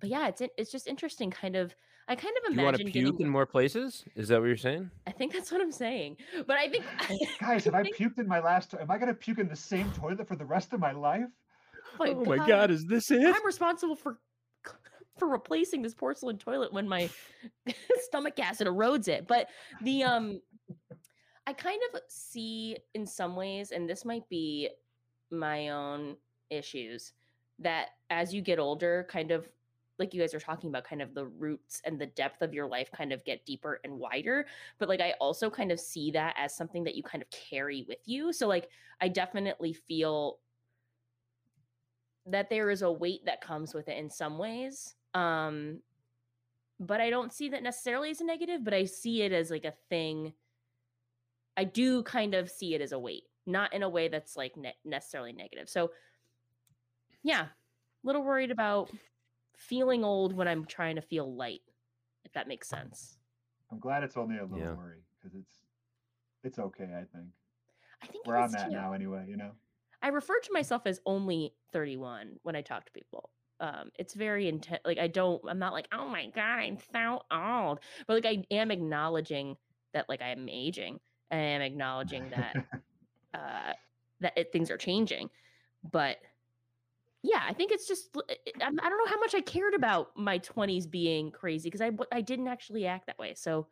[0.00, 1.30] but yeah, it's it's just interesting.
[1.30, 1.74] Kind of,
[2.08, 3.26] I kind of imagine you want to imagine puke getting.
[3.26, 4.04] in more places?
[4.14, 4.90] Is that what you're saying?
[5.06, 6.16] I think that's what I'm saying.
[6.46, 6.84] But I think
[7.40, 8.74] Guys, have I think- puked in my last?
[8.74, 11.28] Am I gonna puke in the same toilet for the rest of my life?
[11.98, 13.24] My oh my God, is this it?
[13.24, 14.18] I'm responsible for
[15.18, 17.10] for replacing this porcelain toilet when my
[17.98, 19.26] stomach acid erodes it.
[19.26, 19.48] But
[19.82, 20.40] the um
[21.46, 24.68] I kind of see in some ways, and this might be
[25.30, 26.16] my own
[26.50, 27.14] issues,
[27.58, 29.48] that as you get older, kind of
[29.98, 32.66] like you guys are talking about, kind of the roots and the depth of your
[32.66, 34.46] life kind of get deeper and wider.
[34.78, 37.84] But like I also kind of see that as something that you kind of carry
[37.88, 38.32] with you.
[38.32, 38.68] So like
[39.00, 40.38] I definitely feel
[42.30, 44.94] that there is a weight that comes with it in some ways.
[45.14, 45.80] Um
[46.80, 49.64] but I don't see that necessarily as a negative, but I see it as like
[49.64, 50.32] a thing.
[51.56, 54.56] I do kind of see it as a weight, not in a way that's like
[54.56, 55.68] ne- necessarily negative.
[55.68, 55.90] So
[57.24, 57.46] yeah,
[58.04, 58.90] little worried about
[59.56, 61.62] feeling old when I'm trying to feel light,
[62.24, 63.18] if that makes sense.
[63.72, 64.74] I'm glad it's only a little Yeah.
[64.74, 65.54] worry because it's
[66.44, 66.84] it's okay.
[66.84, 67.26] I think
[68.02, 68.72] I think where I'm at too.
[68.72, 69.26] now, anyway.
[69.28, 69.50] You know.
[70.02, 73.30] I refer to myself as only 31 when I talk to people.
[73.60, 74.80] Um, it's very intense.
[74.84, 77.80] Like I don't, I'm not like, oh my god, I'm so old.
[78.06, 79.56] But like I am acknowledging
[79.92, 81.00] that like I am aging.
[81.30, 82.54] And I am acknowledging that
[83.34, 83.72] uh
[84.20, 85.30] that it, things are changing.
[85.90, 86.18] But
[87.22, 90.88] yeah, I think it's just I don't know how much I cared about my 20s
[90.88, 93.34] being crazy because I I didn't actually act that way.
[93.34, 93.66] So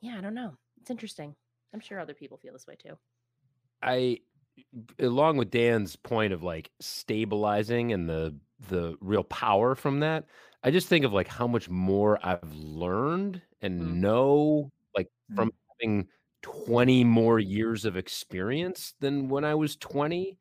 [0.00, 0.56] yeah, I don't know.
[0.80, 1.34] It's interesting.
[1.72, 2.98] I'm sure other people feel this way too.
[3.82, 4.20] I
[4.98, 8.38] along with Dan's point of like stabilizing and the
[8.68, 10.26] the real power from that,
[10.62, 14.00] I just think of like how much more I've learned and Mm.
[14.00, 15.46] know like Mm.
[15.46, 16.08] from having
[16.42, 20.38] 20 more years of experience than when I was 20.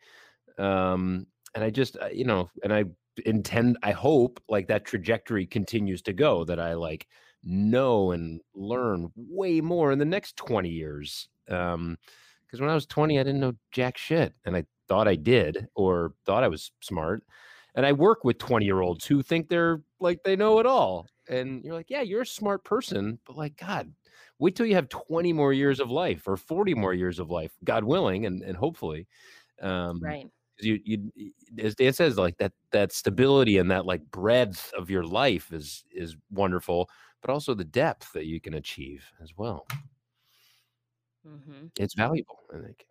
[0.57, 2.85] Um and I just uh, you know, and I
[3.25, 7.07] intend I hope like that trajectory continues to go that I like
[7.43, 11.27] know and learn way more in the next 20 years.
[11.49, 11.97] Um
[12.45, 14.33] because when I was 20, I didn't know jack shit.
[14.45, 17.23] And I thought I did or thought I was smart.
[17.75, 21.07] And I work with 20 year olds who think they're like they know it all.
[21.27, 23.91] And you're like, yeah, you're a smart person, but like, God,
[24.39, 27.51] wait till you have 20 more years of life or 40 more years of life,
[27.63, 29.07] God willing, and, and hopefully.
[29.61, 30.29] Um, Right.
[30.59, 35.03] You, you, as Dan says, like that, that stability and that like breadth of your
[35.03, 36.89] life is is wonderful,
[37.21, 39.67] but also the depth that you can achieve as well.
[41.25, 42.85] Hmm It's valuable, I think,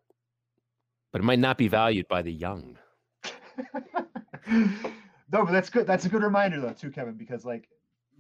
[1.13, 2.79] but it might not be valued by the young.
[4.47, 5.87] no, but that's good.
[5.87, 7.69] That's a good reminder though, too, Kevin, because like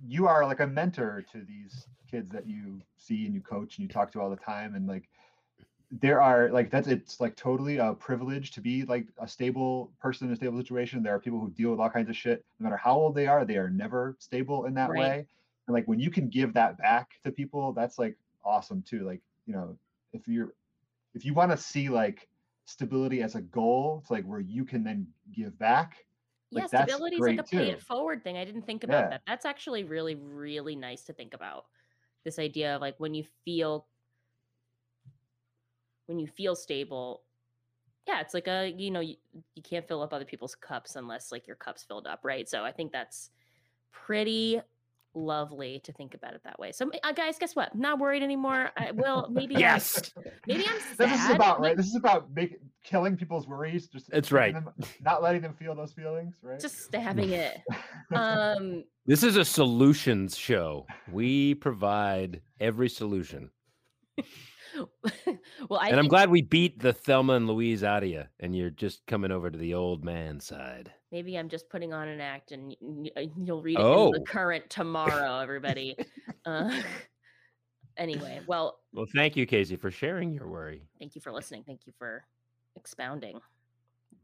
[0.06, 3.82] you are like a mentor to these kids that you see and you coach and
[3.86, 5.08] you talk to all the time, and like
[6.00, 10.26] there are like that's it's like totally a privilege to be like a stable person
[10.28, 11.02] in a stable situation.
[11.02, 12.44] There are people who deal with all kinds of shit.
[12.58, 14.98] No matter how old they are, they are never stable in that Right.
[14.98, 15.26] way.
[15.66, 19.04] And like when you can give that back to people, that's like awesome too.
[19.06, 19.76] Like you know,
[20.14, 20.54] if you're
[21.14, 22.28] if you want to see like
[22.64, 26.06] stability as a goal, it's like where you can then give back.
[26.50, 28.36] Like, yeah, stability is like a great, pay it forward thing.
[28.36, 29.10] I didn't think about Yeah.
[29.10, 29.22] that.
[29.26, 31.66] That's actually really, really nice to think about.
[32.24, 33.86] This idea of like when you feel
[36.06, 37.22] when you feel stable,
[38.06, 39.16] yeah, it's like a you know you,
[39.54, 42.48] you can't fill up other people's cups unless like your cup's filled up, right?
[42.48, 43.30] So I think that's
[43.92, 44.60] pretty
[45.14, 46.72] lovely to think about it that way.
[46.72, 47.74] So uh, guys, guess what?
[47.74, 48.70] Not worried anymore.
[48.76, 50.12] I will maybe I'm- Yes,
[50.46, 51.10] maybe I'm Sad.
[51.10, 51.76] This is about right.
[51.76, 53.88] This is about making killing people's worries.
[53.88, 54.64] Just That's making right.
[54.64, 56.36] Them, not letting them feel those feelings.
[56.42, 56.60] Right.
[56.60, 57.58] Just stabbing it.
[58.12, 60.86] Um this is a solutions show.
[61.12, 63.50] We provide every solution,
[65.68, 68.54] well, I and I'm glad we beat the Thelma and Louise out of you, and
[68.56, 70.92] you're just coming over to the old man side.
[71.12, 72.74] Maybe I'm just putting on an act, and
[73.36, 74.12] you'll read it in Oh.
[74.12, 75.96] the Courant tomorrow, everybody.
[76.46, 76.82] uh,
[77.96, 80.82] anyway, well, Well, thank you, Casey, for sharing your worry.
[80.98, 81.62] thank you for listening.
[81.64, 82.24] Thank you for
[82.76, 83.40] expounding.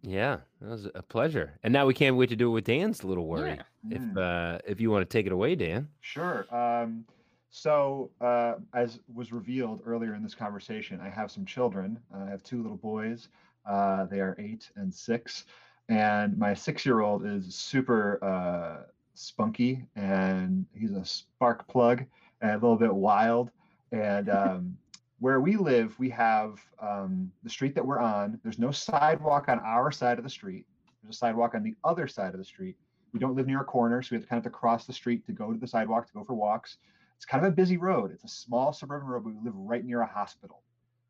[0.03, 1.59] Yeah, that was a pleasure.
[1.63, 3.59] And now we can't wait to do it with Dan's little worry.
[3.87, 3.97] Yeah.
[3.97, 4.17] If Mm.
[4.57, 5.89] uh, if you want to take it away, Dan.
[6.01, 6.47] Sure.
[6.55, 7.05] Um,
[7.51, 11.99] so, uh, as was revealed earlier in this conversation, I have some children.
[12.15, 13.29] Uh, I have two little boys.
[13.69, 15.45] Uh, they are eight and six.
[15.89, 22.05] And my six year old is super uh, spunky and he's a spark plug
[22.41, 23.51] and a little bit wild.
[23.91, 24.77] And um,
[25.19, 28.39] where we live, we have um, the street that we're on.
[28.45, 30.67] There's no sidewalk on our side of the street,
[31.03, 32.77] there's a sidewalk on the other side of the street
[33.13, 34.87] we don't live near a corner, so we have to kind of have to cross
[34.87, 36.77] the street to go to the sidewalk to go for walks.
[37.21, 38.13] It's kind of a busy road.
[38.13, 40.63] It's a small suburban road, but we live right near a hospital.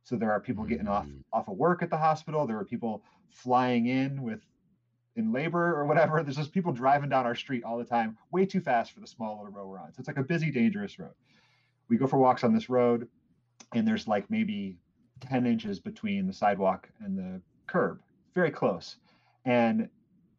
[0.03, 1.23] So there are people getting off Mm.
[1.33, 2.49] off of work at the hospital.
[2.49, 4.45] There are people flying in with
[5.15, 6.21] in labor or whatever.
[6.25, 9.07] There's just people driving down our street all the time, way too fast for the
[9.07, 9.93] small little road we're on.
[9.93, 11.15] So it's like a busy, dangerous road.
[11.89, 13.09] We go for walks on this road,
[13.73, 14.79] and there's like maybe
[15.21, 18.01] 10 inches between the sidewalk and the curb,
[18.35, 18.97] very close.
[19.45, 19.89] And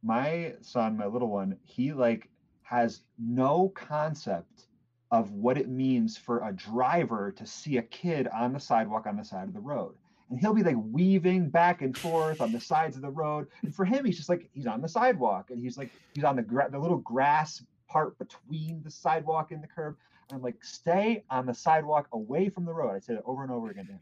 [0.04, 2.30] my son, my little one, he like
[2.64, 4.68] has no concept
[5.12, 9.18] of what it means for a driver to see a kid on the sidewalk on
[9.18, 9.94] the side of the road.
[10.30, 13.48] And he'll be like weaving back and forth on the sides of the road.
[13.64, 16.38] And for him, he's just like he's on the sidewalk and he's like he's on
[16.38, 19.98] the gra- the little grass part between the sidewalk and the curb.
[20.30, 22.96] And I'm like, stay on the sidewalk away from the road.
[22.96, 24.00] I said it over and over again to him.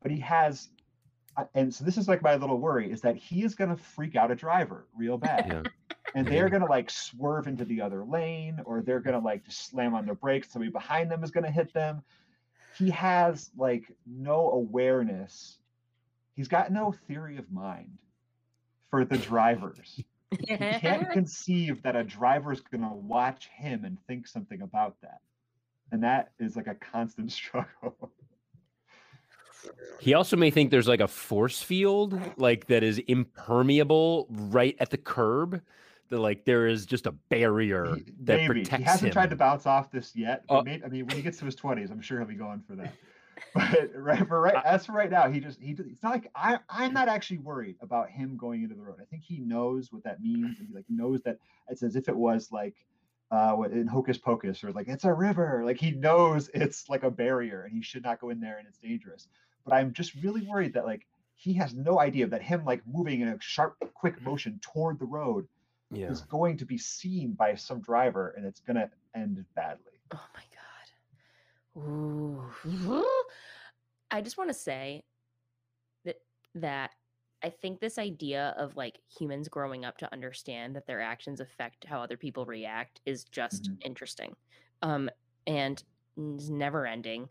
[0.00, 0.68] But he has
[1.36, 3.76] uh, and so this is like my little worry is that he is going to
[3.76, 5.96] freak out a driver real bad Yeah.
[6.14, 9.44] And they're going to like swerve into the other lane or they're going to like
[9.44, 12.02] just slam on their brakes somebody behind them is going to hit them.
[12.76, 15.58] He has like no awareness.
[16.34, 17.98] He's got no theory of mind
[18.90, 20.00] for the drivers.
[20.30, 24.96] He can't conceive that a driver is going to watch him and think something about
[25.02, 25.20] that.
[25.90, 28.12] And that is like a constant struggle.
[29.98, 34.90] He also may think there's like a force field, like that is impermeable right at
[34.90, 35.60] the curb.
[36.10, 39.12] Like there is just a barrier He- that maybe protects he hasn't him.
[39.12, 40.44] tried to bounce off this yet.
[40.48, 42.62] Uh, maybe, I mean, when he gets to his twenties, I'm sure he'll be going
[42.66, 42.94] for that.
[43.54, 45.70] But right, for right, as for right now, he just he.
[45.70, 46.58] It's not like I.
[46.68, 48.96] I'm not actually worried about him going into the road.
[49.00, 52.08] I think he knows what that means, and he like knows that it's as if
[52.08, 52.74] it was like.
[53.30, 55.60] Uh, in Hocus Pocus, or like it's a river.
[55.62, 58.66] Like he knows it's like a barrier, and he should not go in there, and
[58.66, 59.28] it's dangerous.
[59.66, 63.20] But I'm just really worried that like he has no idea that him like moving
[63.20, 65.46] in a sharp, quick motion toward the road
[65.90, 66.10] yeah.
[66.10, 70.00] is going to be seen by some driver and it's going to end badly.
[70.12, 71.82] Oh my god.
[71.88, 73.04] Ooh.
[74.10, 75.04] I just want to say
[76.04, 76.16] that
[76.54, 76.90] that
[77.42, 81.84] I think this idea of like humans growing up to understand that their actions affect
[81.84, 83.76] how other people react is just Mhm.
[83.84, 84.36] interesting.
[84.82, 85.08] Um
[85.46, 85.82] and
[86.16, 87.28] is never ending.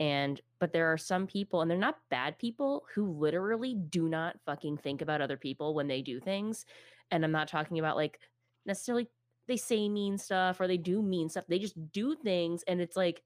[0.00, 4.36] And but there are some people and they're not bad people who literally do not
[4.46, 6.66] fucking think about other people when they do things.
[7.10, 8.20] And I'm not talking about like
[8.64, 9.08] necessarily
[9.48, 11.46] they say mean stuff or they do mean stuff.
[11.48, 13.22] They just do things and it's like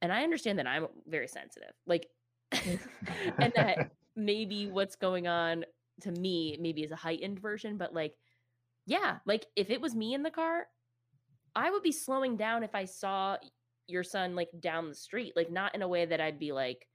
[0.00, 1.72] and I understand that I'm very sensitive.
[1.86, 2.08] Like
[2.52, 5.64] and that maybe what's going on
[6.00, 8.14] to me maybe is a heightened version, but like,
[8.86, 10.66] yeah, like if it was me in the car,
[11.54, 13.36] I would be slowing down if I saw
[13.86, 16.86] your son like down the street, like not in a way that I'd be like,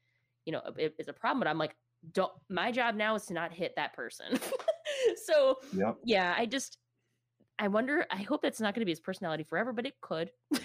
[0.45, 1.75] you know, it, it's a problem, but I'm like,
[2.13, 4.39] don't my job now is to not hit that person.
[5.25, 5.97] so Yep.
[6.03, 6.77] yeah, I just
[7.59, 10.29] I wonder, I hope that's not going to be his personality forever, but it could.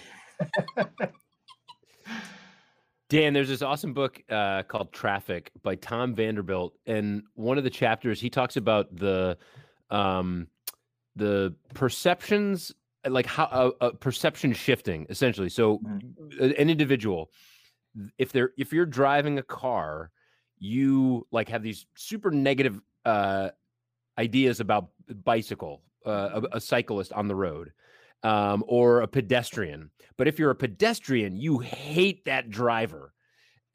[3.09, 7.69] Dan, there's this awesome book uh, called Traffic by Tom Vanderbilt, and one of the
[7.69, 9.37] chapters he talks about the
[9.89, 10.47] um,
[11.15, 12.71] the perceptions,
[13.09, 13.45] like how
[13.81, 15.49] a, uh, perception shifting, essentially.
[15.49, 16.15] So, Mhm.
[16.39, 17.31] an individual,
[18.17, 20.11] if they're if you're driving a car,
[20.57, 23.51] you like have these super negative uh,
[24.17, 24.89] ideas about
[25.23, 27.73] bicycle, uh, a, a cyclist on the road,
[28.23, 29.91] um, or a pedestrian.
[30.17, 33.13] But if you're a pedestrian, you hate that driver.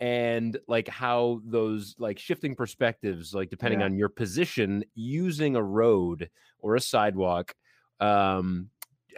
[0.01, 3.85] And like how those like shifting perspectives, like depending Yeah.
[3.85, 7.55] on your position, using a road or a sidewalk.
[7.99, 8.71] Um,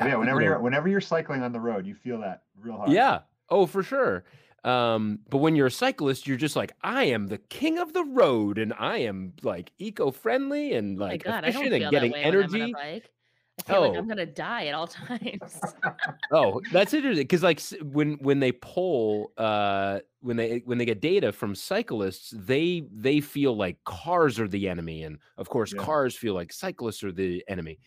[0.07, 2.91] yeah, you whenever you're whenever you're cycling on the road, you feel that real hard.
[2.91, 3.21] yeah.
[3.49, 4.25] Oh, for sure.
[4.63, 8.05] Um, but when you're a cyclist, you're just like, I am the king of the
[8.05, 11.83] road, and I am like eco-friendly and Oh my like God, I don't efficient feel
[11.85, 12.75] and getting that way when I'm energy.
[12.77, 13.99] I feel like Oh.
[13.99, 15.61] I'm gonna die at all times.
[16.33, 20.85] Oh, that's interesting because like s- when when they poll uh when they when they
[20.85, 25.73] get data from cyclists, they they feel like cars are the enemy, and of course
[25.73, 25.83] Yeah.
[25.83, 27.81] cars feel like cyclists are the enemy.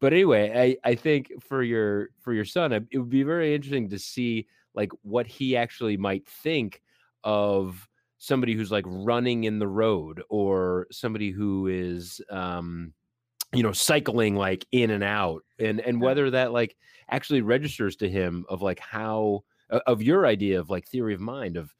[0.00, 3.88] But anyway, I I think for your for your son, it would be very interesting
[3.90, 6.82] to see like what he actually might think
[7.24, 12.92] of somebody who's like running in the road or somebody who is um
[13.54, 15.42] you know cycling like in and out.
[15.58, 16.76] And and whether that like
[17.10, 19.44] actually registers to him of like how
[19.86, 21.74] of your idea of like theory of mind of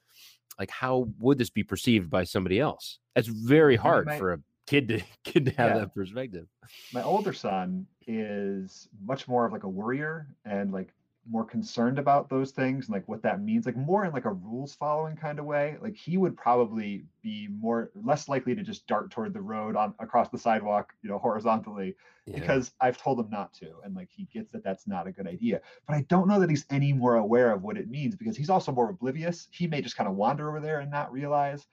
[0.59, 2.99] like how would this be perceived by somebody else?
[3.15, 5.79] That's very hard my- for a kid to kid to have Yeah.
[5.79, 6.47] that perspective.
[6.93, 10.95] My older son is much more of like a worrier and like
[11.31, 14.33] more concerned about those things and like what that means like more in like a
[14.33, 15.77] rules following kind of way.
[15.83, 19.93] Like he would probably be more less likely to just dart toward the road on
[19.99, 21.95] across the sidewalk you know horizontally
[22.25, 22.41] Yeah.
[22.41, 25.27] because i've told him not to and like he gets that that's not a good
[25.27, 25.61] idea.
[25.87, 28.51] But i don't know that he's any more aware of what it means because he's
[28.51, 29.49] also more oblivious.
[29.51, 31.67] He may just kind of wander over there and not realize.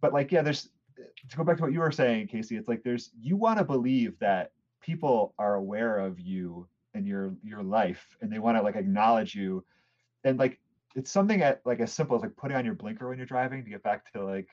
[0.00, 0.68] But like yeah there's
[1.00, 3.58] eh, to go back to what you were saying casey it's like there's you want
[3.58, 4.52] to believe that
[4.82, 9.34] people are aware of you and your your life and they want to like acknowledge
[9.34, 9.64] you
[10.24, 10.60] and like
[10.96, 13.64] it's something at like as simple as like putting on your blinker when you're driving
[13.64, 14.48] to get back to like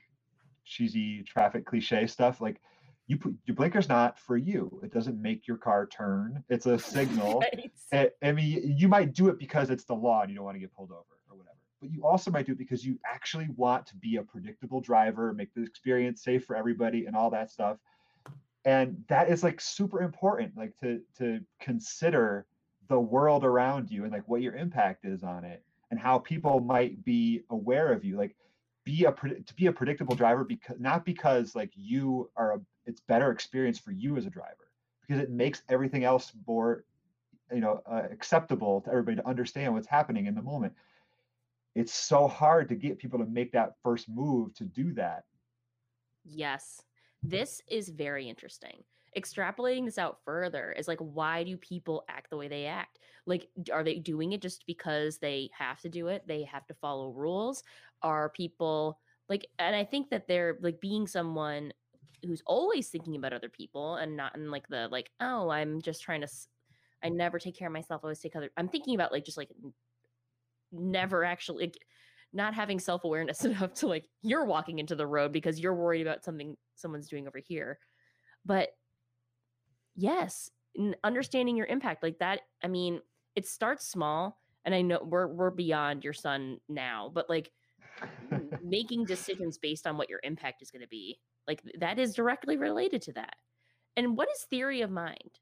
[0.65, 2.61] cheesy traffic cliche stuff like
[3.07, 6.79] you put your blinker's not for you it doesn't make your car turn it's a
[6.79, 7.71] signal Right.
[7.93, 10.57] I, I mean, you might do it because it's the law and you don't want
[10.57, 11.57] to get pulled over or whatever.
[11.81, 15.33] But you also might do it because you actually want to be a predictable driver,
[15.33, 17.79] make the experience safe for everybody, and all that stuff.
[18.65, 22.45] And that is like super important, like to to consider
[22.87, 26.59] the world around you and like what your impact is on it and how people
[26.59, 28.17] might be aware of you.
[28.17, 28.35] Like
[28.85, 33.01] be a to be a predictable driver because not because like you are a it's
[33.01, 36.85] better experience for you as a driver because it makes everything else more
[37.51, 40.73] you know uh, acceptable to everybody to understand what's happening in the moment
[41.75, 45.23] it's so hard to get people to make that first move to do that
[46.25, 46.83] Yes.
[47.23, 48.83] This is very interesting.
[49.17, 52.99] Extrapolating this out further is like, why do people act the way they act?
[53.25, 56.23] Like, are they doing it just because they have to do it?
[56.27, 57.63] They have to follow rules?
[58.01, 61.73] Are people like, and I think that they're like being someone
[62.25, 66.01] who's always thinking about other people and not in like the, like, oh, I'm just
[66.01, 66.27] trying to,
[67.03, 68.01] I never take care of myself.
[68.03, 69.49] I always take other, I'm thinking about like just like
[70.71, 71.77] never actually, like,
[72.33, 76.01] not having self awareness enough to like you're walking into the road because you're worried
[76.01, 77.79] about something someone's doing over here.
[78.45, 78.69] But
[79.95, 80.49] yes,
[81.03, 82.41] understanding your impact like that.
[82.63, 83.01] I mean,
[83.35, 87.51] it starts small, and I know we're we're beyond your son now, but like
[88.63, 92.57] making decisions based on what your impact is going to be, like that is directly
[92.57, 93.35] related to that.
[93.97, 95.39] And what is theory of mind?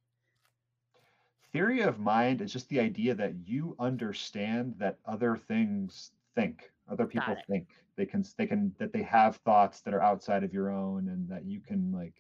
[1.58, 7.06] theory of mind is just the idea that you understand that other things think other
[7.06, 10.70] people think they can they can that they have thoughts that are outside of your
[10.72, 12.16] own and that you can like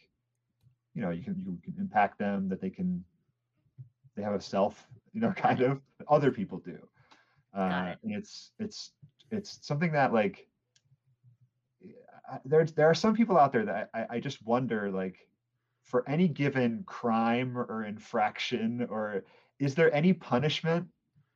[0.93, 3.03] you know you can you can impact them that they can
[4.15, 6.77] they have a self you know kind of other people do
[7.55, 7.99] uh it.
[8.03, 8.91] and it's it's
[9.31, 10.47] it's something that like
[12.29, 15.27] I- there's there are some people out there that I, I just wonder like
[15.83, 19.23] for any given crime or infraction or
[19.59, 20.87] is there any punishment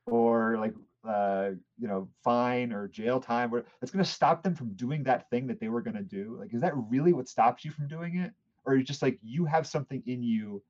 [0.06, 0.74] or like
[1.04, 5.02] uh, you know, fine or jail time, where that's going to stop them from doing
[5.04, 6.36] that thing that they were going to do?
[6.38, 8.32] Like, is that really what stops you from doing it,
[8.64, 10.62] or you just like you have something in you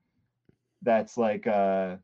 [0.82, 1.96] that's like uh,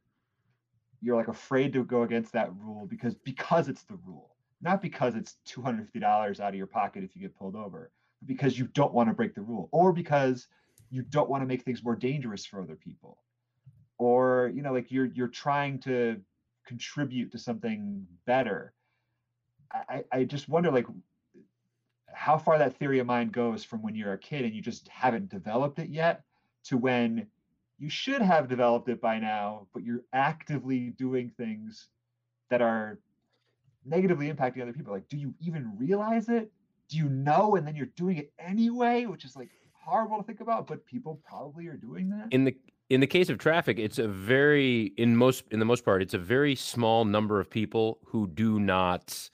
[1.00, 5.14] you're like afraid to go against that rule because because it's the rule, not because
[5.14, 8.28] it's two hundred fifty dollars out of your pocket if you get pulled over, but
[8.28, 10.48] because you don't want to break the rule, or because
[10.90, 13.18] you don't want to make things more dangerous for other people.
[13.98, 16.20] Or you know like you're you're trying to
[16.68, 18.74] contribute to something better
[19.88, 20.86] i i just wonder like
[22.12, 24.86] how far that theory of mind goes from when you're a kid and you just
[24.88, 26.22] haven't developed it yet
[26.64, 27.26] to when
[27.78, 31.88] you should have developed it by now but you're actively doing things
[32.50, 32.98] that are
[33.84, 34.92] negatively impacting other people.
[34.92, 36.50] Like do you even realize it?
[36.88, 40.40] Do you know and then you're doing it anyway which is like horrible to think
[40.40, 42.28] about but people probably are doing that?
[42.30, 42.54] In the
[42.90, 46.14] in the case of traffic, it's a very in most in the most part, it's
[46.14, 49.28] a very small number of people who do not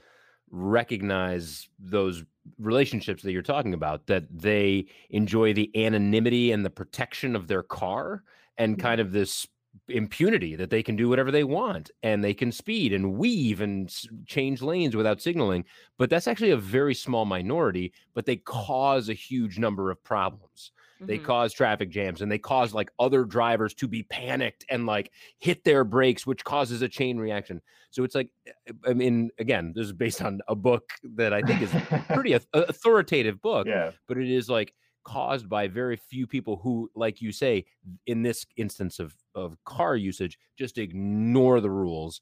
[0.51, 2.25] recognize those
[2.59, 7.63] relationships that you're talking about that they enjoy the anonymity and the protection of their
[7.63, 8.23] car
[8.59, 8.87] and mm-hmm.
[8.87, 9.47] kind of this
[9.89, 13.93] impunity that they can do whatever they want and they can speed and weave and
[14.27, 15.65] change lanes without signaling.
[15.99, 18.45] But that's actually a very small minority but they mm.
[18.45, 20.73] cause a huge number of problems
[21.07, 21.25] they Mhm.
[21.25, 25.65] cause traffic jams and they cause like other drivers to be panicked and like hit
[25.65, 27.61] their brakes, which causes a chain reaction.
[27.91, 31.43] So it's like, eh, I mean, again, this is based on a book that I
[31.43, 31.77] think is
[32.13, 34.75] pretty authoritative book, yeah but it is like
[35.05, 37.67] caused by very few people who, like you say,
[38.07, 42.21] in this instance of of car usage, just ignore the rules.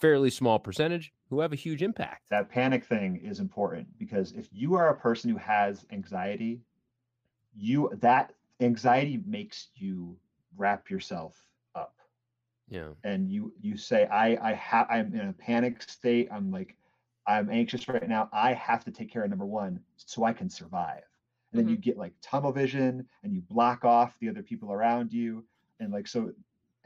[0.00, 2.30] Fairly small percentage who have a huge impact.
[2.30, 6.60] that panic thing is important because if you are a person who has anxiety
[7.56, 10.16] you that anxiety makes you
[10.56, 11.36] wrap yourself
[11.74, 11.94] up.
[12.68, 12.90] Yeah.
[13.04, 16.28] and you you say i i have i'm in a panic state.
[16.32, 16.76] I'm like
[17.26, 18.28] i'm anxious right now.
[18.32, 21.02] I have to take care of number one so i can survive.
[21.52, 25.12] And then you get like tunnel vision and you block off the other people around
[25.12, 25.44] you.
[25.80, 26.32] And like so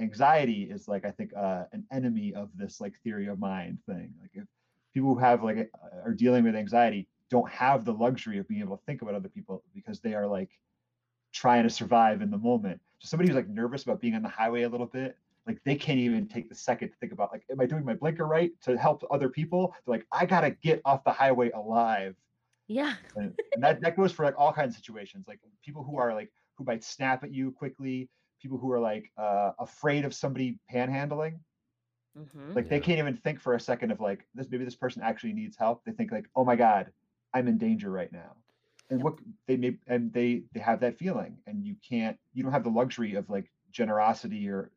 [0.01, 4.13] anxiety is like i think uh, an enemy of this like theory of mind thing.
[4.21, 4.45] Like if
[4.93, 8.61] people who have like uh, are dealing with anxiety don't have the luxury of being
[8.61, 10.51] able to think about other people because they are like
[11.33, 12.81] trying to survive in the moment.
[12.99, 15.17] So somebody who's like nervous about being on the highway a little bit
[15.47, 17.95] like they can't even take the second to think about like am i doing my
[17.95, 19.75] blinker right to help other people?
[19.85, 22.15] They're like i gotta get off the highway alive.
[22.69, 22.95] Yeah.
[23.17, 25.27] and, and that, that goes for like all kinds of situations.
[25.27, 28.09] Like people who are like who might snap at you quickly
[28.41, 31.39] people who are like uh, afraid of somebody panhandling.
[32.33, 35.03] Hmm like they can't even think for a second of like this maybe this person
[35.03, 35.83] actually needs help.
[35.85, 36.91] They think like oh my god
[37.35, 38.37] i'm in danger right now
[38.91, 39.15] and what
[39.47, 42.71] they may and they they have that feeling and you can't you don't have the
[42.71, 44.73] luxury of like generosity or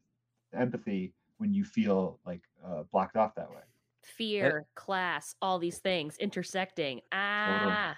[0.54, 3.62] empathy when you feel like uh, blocked off that way
[4.04, 6.99] Fear, class, all these things intersecting.
[7.14, 7.95] Ah.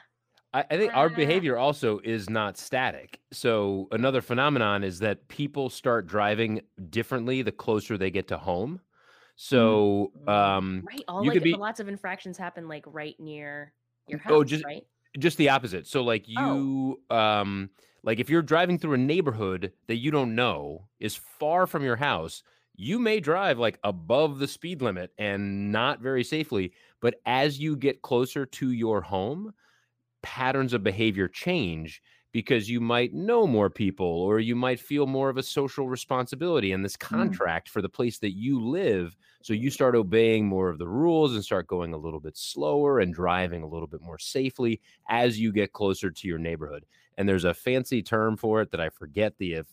[0.54, 1.16] I, I think our Ah.
[1.16, 3.20] behavior also is not static.
[3.32, 8.82] So another phenomenon is that people start driving differently the closer they get to home.
[9.36, 10.30] So Mm.
[10.30, 11.04] um, Right.
[11.08, 13.74] All you like could be lots of infractions happen like right near
[14.08, 14.84] your house, Oh, just- right?
[15.18, 15.88] just the opposite.
[15.88, 16.56] So like Oh.
[16.58, 17.70] you um
[18.04, 21.96] like if you're driving through a neighborhood that you don't know is far from your
[21.96, 22.44] house,
[22.76, 27.76] you may drive like above the speed limit and not very safely, but as you
[27.78, 29.54] get closer to your home,
[30.22, 32.02] patterns of behavior change
[32.36, 36.74] because you might know more people or you might feel more of a social responsibility
[36.74, 37.00] and this mm.
[37.00, 39.16] contract for the place that you live.
[39.42, 43.00] So you start obeying more of the rules and start going a little bit slower
[43.00, 46.86] and driving a little bit more safely as you get closer to your neighborhood.
[47.18, 49.68] And there's a fancy term for it that i forget the if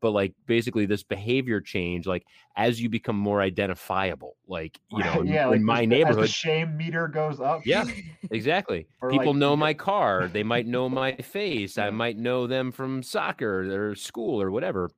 [0.00, 2.26] but like basically this behavior change like
[2.56, 5.88] as you become more identifiable like you know yeah in like my as the- as
[5.88, 7.84] neighborhood the shame meter goes up Yeah.
[8.30, 8.88] Exactly.
[9.08, 10.28] People like, know my car.
[10.28, 11.78] They might know my face.
[11.78, 14.90] I might know them from soccer or school or whatever.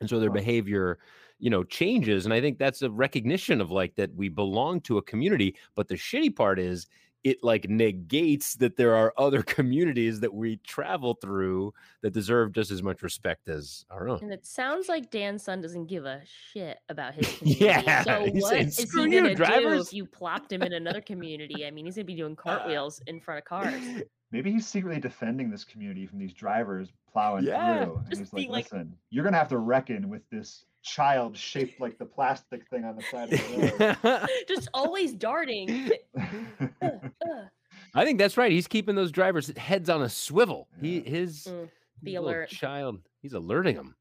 [0.00, 0.98] And so their behavior,
[1.38, 2.24] you know, changes.
[2.24, 5.56] And I think that's a recognition of like that we belong to a community.
[5.74, 6.86] But the shitty part is
[7.26, 12.70] it like negates that there are other communities that we travel through that deserve just
[12.70, 14.20] as much respect as our own.
[14.22, 16.20] And it sounds like Dan's son doesn't give a
[16.52, 17.64] shit about his community.
[17.64, 20.72] Yeah, So he's what saying, is he you, gonna do if you plopped him in
[20.72, 21.66] another community?
[21.66, 23.82] I mean, he's gonna be doing cartwheels in front of cars.
[24.30, 27.84] maybe he's secretly defending this community from these drivers plowing Yeah.
[27.86, 31.36] through and he's like being like- listen you're gonna have to reckon with this child
[31.36, 35.90] shaped like the plastic thing on the side of the road Just always darting.
[36.16, 36.22] Uh,
[36.82, 36.88] uh,
[37.94, 38.52] I think that's right.
[38.52, 40.68] He's keeping those drivers' heads on a swivel.
[40.80, 41.68] He his, Mm,
[42.04, 42.48] his alert.
[42.50, 42.98] child.
[43.20, 43.96] He's alerting them.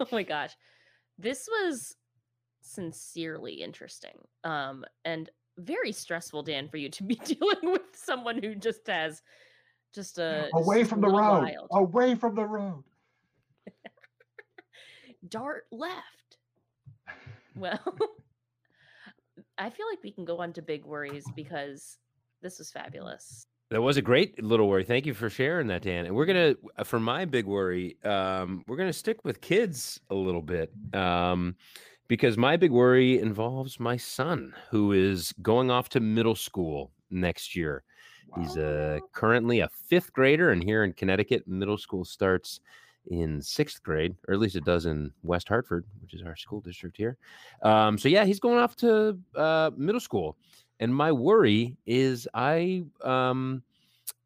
[0.00, 0.56] oh my gosh.
[1.18, 1.96] This was
[2.62, 4.16] sincerely interesting.
[4.44, 5.28] Um, and
[5.58, 9.22] very stressful, Dan, for you to be dealing with someone who just has
[9.94, 11.42] just a away just from the road.
[11.42, 11.68] wild.
[11.72, 12.84] Away from the road.
[15.28, 16.38] Dart left.
[17.58, 17.80] Well,
[19.58, 21.96] I feel like we can go on to big worries because
[22.42, 23.46] this was fabulous.
[23.70, 24.84] That was a great little worry.
[24.84, 26.04] Thank you for sharing that, Dan.
[26.04, 30.14] And we're gonna, uh, for my big worry, um, we're gonna stick with kids a
[30.14, 31.56] little bit, um,
[32.08, 37.56] because my big worry involves my son, who is going off to middle school next
[37.56, 37.82] year.
[38.38, 42.60] He's uh, currently a fifth grader, and here in Connecticut, middle school starts
[43.06, 46.60] in sixth grade, or at least it does in West Hartford, which is our school
[46.60, 47.16] district here.
[47.62, 50.36] Um, so yeah, he's going off to uh, middle school,
[50.80, 53.62] and my worry is I um,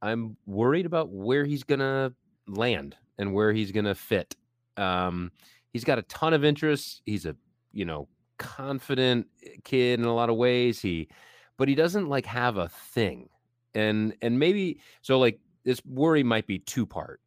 [0.02, 2.12] I'm worried about where he's gonna
[2.46, 4.34] land and where he's gonna fit.
[4.76, 5.30] Um,
[5.72, 7.02] he's got a ton of interests.
[7.04, 7.36] He's a
[7.72, 8.08] you know
[8.38, 10.80] confident eh, kid in a lot of ways.
[10.80, 11.08] He,
[11.56, 13.28] but he doesn't like have a thing,
[13.74, 17.20] and and maybe so like this worry might be two part.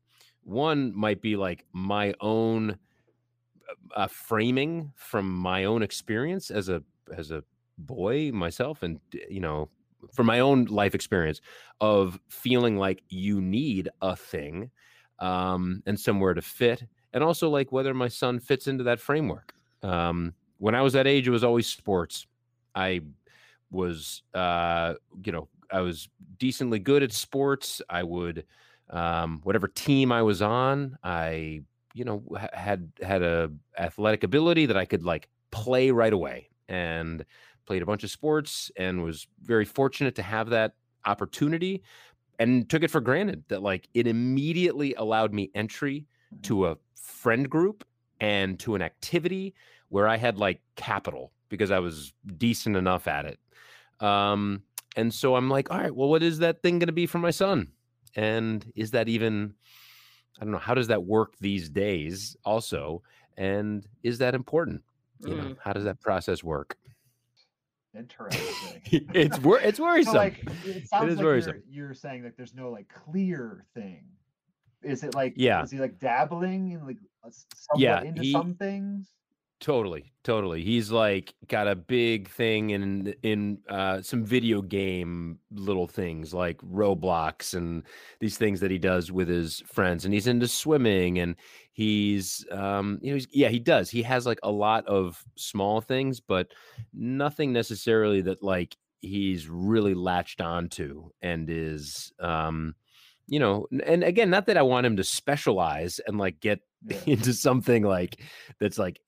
[0.43, 2.77] One might be like my own
[3.95, 6.83] uh, framing from my own experience as a
[7.15, 7.43] as a
[7.77, 9.69] boy myself and you know
[10.13, 11.41] from my own life experience
[11.81, 14.69] of feeling like you need a thing
[15.19, 16.83] um, and somewhere to fit
[17.13, 19.53] and also like whether my son fits into that framework.
[19.81, 22.25] Um, when i was that age it was always sports.
[22.75, 23.01] I
[23.71, 27.81] was uh, you know i was decently good at sports.
[27.89, 28.45] I would
[28.89, 31.61] um, whatever team i was on i
[31.93, 32.23] you know
[32.53, 37.25] had had a athletic ability that i could like play right away and
[37.65, 40.73] played a bunch of sports and was very fortunate to have that
[41.05, 41.83] opportunity
[42.39, 46.05] and took it for granted that like it immediately allowed me entry
[46.41, 47.85] to a friend group
[48.19, 49.53] and to an activity
[49.89, 53.39] where I had like capital because I was decent enough at it.
[53.99, 54.63] Um,
[54.95, 57.19] and so I'm like, all right, well, what is that thing going to be for
[57.19, 57.67] my son?
[58.15, 59.53] And is that even,
[60.39, 63.01] I don't know, how does that work these days also?
[63.37, 64.83] And is that important?
[65.19, 65.57] You know, Mm.
[65.63, 66.77] how does that process work?
[67.97, 68.81] Interesting.
[69.13, 70.15] it's wor- it's So, worrisome.
[70.15, 71.63] like it sounds is like worrisome.
[71.69, 74.03] you're, you're saying that there's no like clear thing.
[74.81, 75.63] Is it like Yeah.
[75.63, 79.09] Is he like dabbling in like a s- somewhat Yeah, into he- some things?
[79.63, 80.61] Totally, totally.
[80.61, 86.57] He's like got a big thing in in uh, some video game little things like
[86.57, 87.83] Roblox and
[88.19, 90.03] these things that he does with his friends.
[90.03, 91.37] And he's into swimming, and
[91.71, 93.89] he's um, you know, he's, yeah, he does.
[93.89, 96.51] He has like a lot of small things, but
[96.93, 102.75] nothing necessarily that like he's really latched onto and is um,
[103.27, 103.67] you know.
[103.85, 106.97] And again, not that I want him to specialize and like get Yeah.
[107.05, 108.19] into something like
[108.59, 108.99] that's like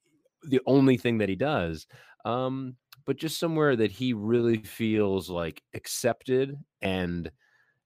[0.46, 1.86] the only thing that he does
[2.24, 7.30] um but just somewhere that he really feels like accepted and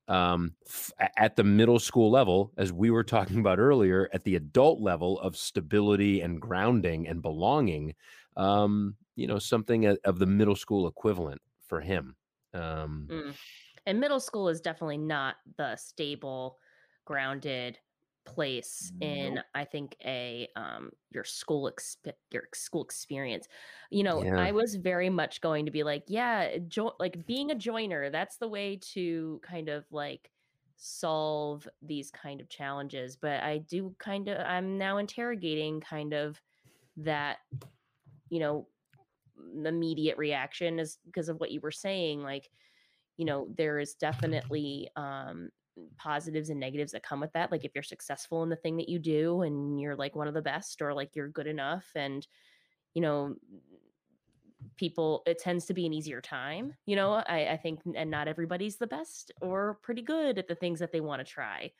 [0.08, 4.36] um f- at the middle school level as we were talking about earlier at the
[4.36, 7.94] adult level of stability and grounding and belonging
[8.36, 12.16] um you know something of the middle school equivalent for him
[12.54, 13.36] um Mm.
[13.86, 16.58] And middle school is definitely not the stable,
[17.04, 17.78] grounded
[18.24, 23.48] place in I think a um your school exp- your school experience.
[23.90, 24.38] You know, Yeah.
[24.38, 28.36] I was very much going to be like, yeah, jo- like being a joiner, that's
[28.36, 30.30] the way to kind of like
[30.76, 36.40] solve these kind of challenges, but I do kind of I'm now interrogating kind of
[36.98, 37.38] that
[38.28, 38.66] you know
[39.64, 42.50] immediate reaction is because of what you were saying like
[43.16, 45.50] you know there is definitely um
[45.96, 48.88] positives and negatives that come with that like if you're successful in the thing that
[48.88, 52.26] you do and you're like one of the best or like you're good enough and
[52.94, 53.34] you know
[54.76, 58.28] people it tends to be an easier time you know i i think and not
[58.28, 61.70] everybody's the best or pretty good at the things that they want to try.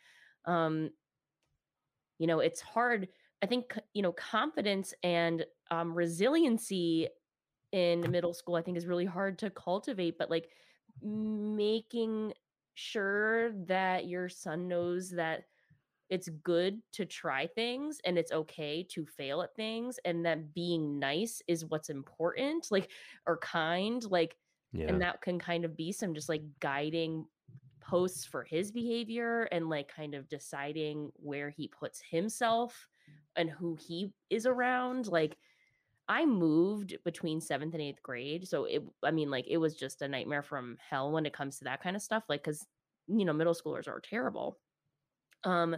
[0.46, 0.90] Um
[2.18, 3.08] you know it's hard
[3.42, 7.08] i think you know confidence and um resiliency
[7.72, 10.50] in middle school i think is really hard to cultivate but like
[11.02, 12.32] making
[12.80, 15.44] sure that your son knows that
[16.08, 20.98] it's good to try things and it's okay to fail at things and that being
[20.98, 22.90] nice is what's important like
[23.26, 24.36] or kind like
[24.72, 24.86] yeah.
[24.86, 27.24] and that can kind of be some just like guiding
[27.80, 32.88] posts for his behavior and like kind of deciding where he puts himself
[33.36, 35.36] and who he is around like
[36.10, 40.02] i moved between 7th and 8th grade so it i mean like it was just
[40.02, 42.66] a nightmare from hell when it comes to that kind of stuff like cuz
[43.06, 44.58] you know middle schoolers are terrible
[45.44, 45.76] um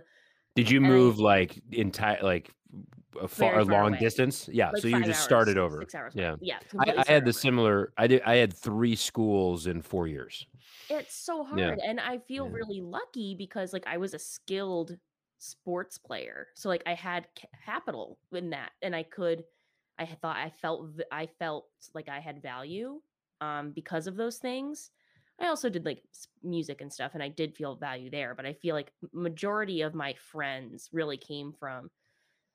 [0.56, 2.50] did you and I- move like entire like
[3.20, 3.98] a far a long away.
[3.98, 4.48] distance.
[4.50, 5.80] Yeah, Like so you just hours, started over.
[5.82, 6.14] Six hours.
[6.14, 6.24] away.
[6.24, 6.36] Yeah.
[6.40, 6.58] Yeah.
[6.78, 7.32] I, I had the over.
[7.32, 7.92] similar.
[7.98, 8.22] I did.
[8.22, 10.46] I had three schools in four years.
[10.88, 11.58] It's so hard.
[11.60, 11.74] Yeah.
[11.84, 12.54] And I feel Yeah.
[12.54, 14.96] really lucky because like I was a skilled
[15.38, 16.48] sports player.
[16.54, 17.28] So like I had
[17.66, 19.44] capital in that and I could
[20.02, 23.00] I thought I felt I felt like I had value
[23.40, 24.90] um because of those things.
[25.40, 26.02] I also did like
[26.42, 29.94] music and stuff and I did feel value there, but I feel like majority of
[29.94, 31.90] my friends really came from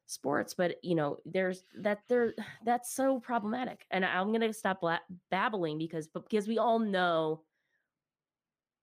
[0.09, 2.33] sports but you know there's that there
[2.65, 7.41] that's so problematic and i'm to stop bla- babbling because because we all know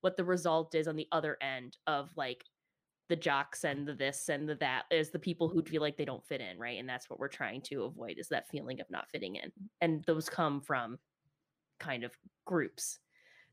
[0.02, 2.44] what the result is on the other end of like
[3.09, 6.05] the jocks and the this and the that is the people who feel like they
[6.05, 6.78] don't fit in right?
[6.78, 9.52] And that's what we're trying to avoid is that feeling of not fitting in.
[9.80, 10.98] And those come from
[11.78, 12.12] kind of
[12.46, 12.98] groups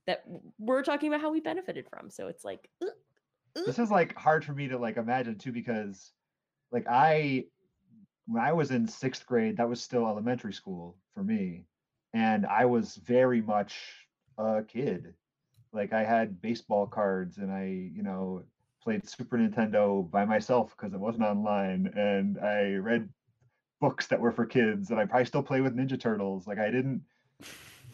[0.07, 0.23] that
[0.57, 2.09] we're talking about how we benefited from.
[2.09, 2.89] So it's like ugh,
[3.57, 3.63] ugh.
[3.65, 6.11] this is like hard for me to like imagine too because
[6.71, 7.45] like i
[8.27, 11.65] when i was in sixth grade that was still elementary school for me
[12.13, 13.77] and i was very much
[14.37, 15.13] a kid.
[15.73, 18.43] Like i had baseball cards and i you know
[18.83, 23.09] played super nintendo by myself because it wasn't online and i read
[23.81, 26.71] books that were for kids and i probably still play with ninja turtles like i
[26.71, 27.03] didn't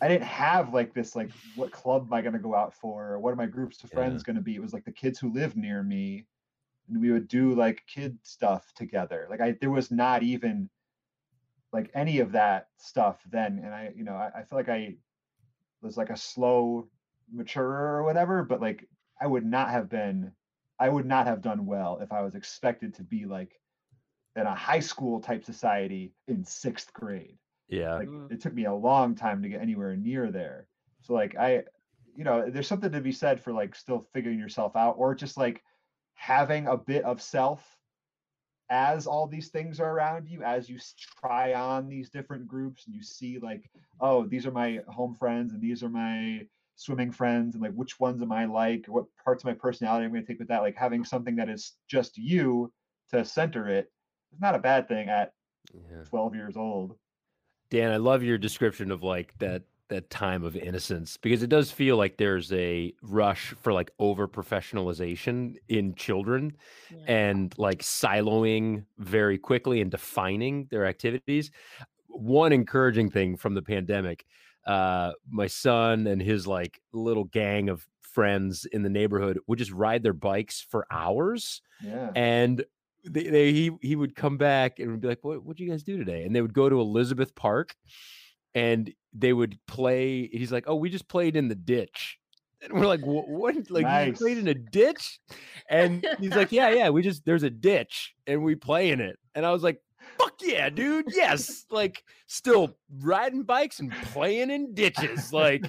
[0.02, 3.14] I didn't have like this like what club am I going to go out for
[3.14, 3.94] or what are my groups of Yeah.
[3.94, 4.56] friends going to be?
[4.56, 6.28] It was like the kids who lived near me,
[6.90, 9.28] and we would do like kid stuff together.
[9.30, 10.70] Like I there was not even
[11.74, 14.98] like any of that stuff then, and I you know I, I feel like I
[15.82, 16.90] was like a slow
[17.32, 18.90] maturer or whatever, but like
[19.22, 20.34] I would not have been
[20.80, 23.60] I would not have done well if I was expected to be like
[24.36, 27.96] in a high school type society in sixth grade Yeah.
[27.96, 28.32] like Mm.
[28.32, 30.68] it took me a long time to get anywhere near there
[31.02, 31.64] so like i
[32.16, 35.38] you know there's something to be said for like still figuring yourself out or just
[35.38, 35.64] like
[36.14, 37.78] having a bit of self
[38.70, 40.78] as all these things are around you as you
[41.20, 45.54] try on these different groups and you see like oh these are my home friends
[45.54, 46.46] and these are my
[46.78, 50.12] swimming friends and like which ones am i like what parts of my personality i'm
[50.12, 52.72] going to take with that like having something that is just you
[53.12, 53.92] to center it
[54.34, 55.34] is not a bad thing at
[55.74, 56.04] Yeah.
[56.06, 56.96] 12 years old
[57.70, 61.70] Dan, I love your description of like that that time of innocence because it does
[61.72, 66.56] feel like there's a rush for like over professionalization in children
[66.92, 66.98] Yeah.
[67.08, 71.52] and like siloing very quickly and defining their activities.
[72.08, 74.26] One encouraging thing from the pandemic,
[74.68, 79.72] uh, my son and his like little gang of friends in the neighborhood would just
[79.72, 82.66] ride their bikes for hours yeah and
[83.10, 85.84] they, they he he would come back and would be like, "What what'd you guys
[85.84, 87.76] do today?" And they would go to Elizabeth Park,
[88.54, 90.28] and they would play.
[90.28, 92.18] He's like, "Oh, we just played in the ditch."
[92.60, 93.30] And we're like, "What?
[93.30, 93.70] what?
[93.70, 95.20] Like you played in a ditch?"
[95.70, 96.90] And he's like, "Yeah, yeah.
[96.90, 99.84] We just there's a ditch and we play in it." And I was like, "Fuck
[100.42, 101.06] yeah, dude!
[101.10, 105.66] Yes, like still riding bikes and playing in ditches, like."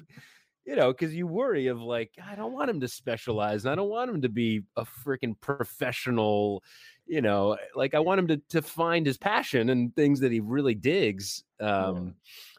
[0.64, 3.64] you know, because you worry of like, I don't want him to specialize.
[3.64, 6.62] and I don't want him to be a freaking professional,
[7.06, 10.40] you know, like I want him to to find his passion and things that he
[10.40, 11.42] really digs.
[11.58, 12.16] Um,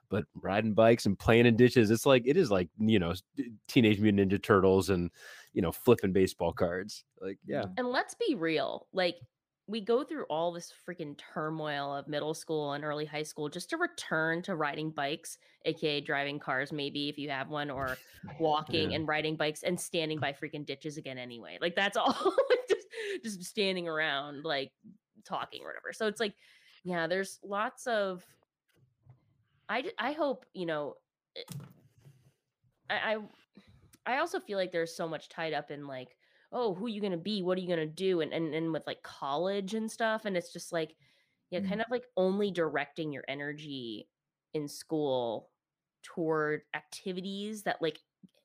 [0.09, 3.13] but riding bikes and playing in ditches, it's like it is like, you know,
[3.67, 5.11] teenage mutant ninja turtles and
[5.53, 7.03] you know, flipping baseball cards.
[7.21, 7.65] Like, yeah.
[7.77, 9.17] And let's be real, like
[9.69, 13.69] we go through all this freaking turmoil of middle school and early high school just
[13.69, 17.99] to return to riding bikes, aka driving cars, maybe if you have one, or
[18.39, 18.97] walking Yeah.
[18.97, 21.59] and riding bikes and standing by freaking ditches again anyway.
[21.61, 22.33] Like that's all
[22.69, 22.87] just,
[23.23, 24.71] just standing around like
[25.23, 25.93] talking or whatever.
[25.93, 26.33] So it's like,
[26.83, 28.25] yeah, there's lots of
[29.69, 30.95] I, I hope, you know,
[31.37, 31.41] eh,
[32.89, 33.17] I I
[34.15, 36.15] I also feel like there's so much tied up in like,
[36.51, 37.41] oh, who are you gonna be?
[37.41, 38.21] What are you gonna do?
[38.21, 40.25] And and, and with like college and stuff.
[40.25, 40.95] And it's just like,
[41.51, 41.69] yeah, Mm.
[41.69, 44.07] kind of like only directing your energy
[44.53, 45.49] in school
[46.03, 47.99] toward activities that like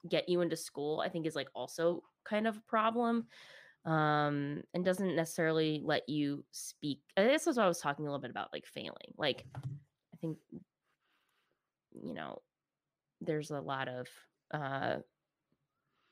[0.08, 3.26] get you into school, I think is like also kind of a problem.
[3.86, 7.00] Um, and doesn't necessarily let you speak.
[7.16, 9.12] This that's what I was talking a little bit about, like failing.
[9.18, 10.38] Like, I think,
[11.92, 12.40] you know,
[13.20, 14.08] there's a lot of
[14.52, 14.96] uh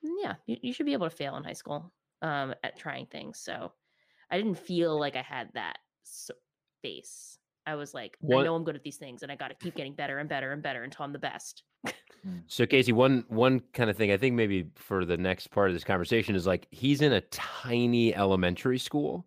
[0.02, 1.92] yeah, you, you should be able to fail in high school
[2.22, 3.38] um, at trying things.
[3.38, 3.72] So
[4.30, 7.38] I didn't feel like I had that space.
[7.66, 9.76] I was like, I know I'm good at these things, and I got to keep
[9.76, 11.62] getting better and better and better until I'm the best.
[12.46, 15.74] So Casey, one one kind of thing I think maybe for the next part of
[15.74, 19.26] this conversation is like he's in a tiny elementary school.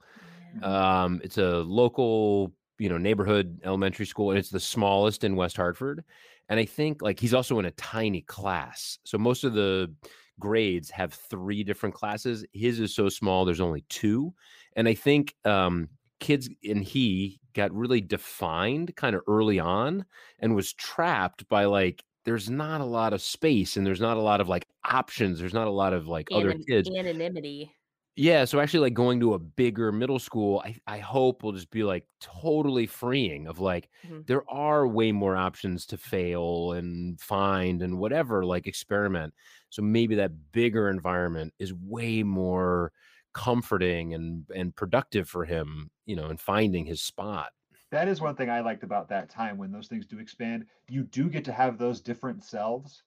[0.64, 5.58] Um, it's a local, you know, neighborhood elementary school, and it's the smallest in West
[5.58, 6.04] Hartford.
[6.48, 9.00] And I think like he's also in a tiny class.
[9.04, 9.94] So most of the
[10.40, 12.46] grades have three different classes.
[12.54, 14.34] His is so small, there's only two.
[14.76, 20.06] And I think um kids and he got really defined kind of early on
[20.40, 24.22] and was trapped by like there's not a lot of space and there's not a
[24.22, 25.40] lot of like options.
[25.40, 26.90] There's not a lot of like other kids.
[26.98, 27.76] Anonymity.
[28.18, 31.70] Yeah, so actually like going to a bigger middle school, I I hope will just
[31.70, 34.26] be like totally freeing of like Mhm.
[34.28, 39.34] there are way more options to fail and find and whatever, like experiment.
[39.76, 42.94] So maybe that bigger environment is way more
[43.34, 47.52] comforting and and productive for him, you know, in finding his spot.
[47.92, 50.66] that is one thing I liked about that time when those things do expand.
[50.90, 53.04] You do get to have those different selves.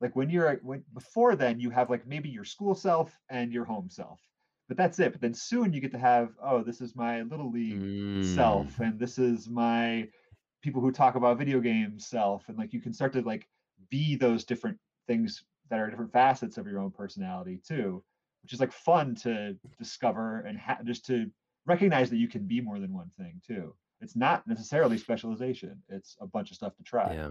[0.00, 3.64] Like when you're when before then you have like maybe your school self and your
[3.64, 4.20] home self.
[4.68, 5.12] But that's it.
[5.12, 7.80] But then soon you get to have, oh, this is my little league
[8.20, 10.08] self Mm, and this is my
[10.62, 13.48] people who talk about video games self and like you can start to like
[13.90, 18.02] be those different things that are different facets of your own personality too
[18.42, 21.30] which is like fun to discover and ha- just to
[21.66, 26.16] recognize that you can be more than one thing too it's not necessarily specialization it's
[26.20, 27.28] a bunch of stuff to try yeah.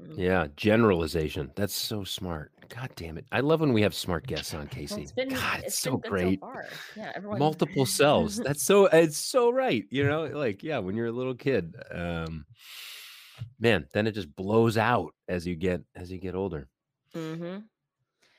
[0.00, 0.16] Mm.
[0.16, 1.50] Yeah, generalization.
[1.56, 2.52] That's so smart.
[2.68, 3.24] God damn it.
[3.32, 5.02] I love when we have smart guests on Well, Casey.
[5.02, 6.40] it's been God, it's, it's so been great.
[6.40, 6.62] so.
[6.96, 11.06] Yeah, everyone multiple selves that's so it's so right you know like yeah when you're
[11.06, 12.44] a little kid um
[13.58, 16.68] man then it just blows out as you get as you get older
[17.14, 17.68] hmm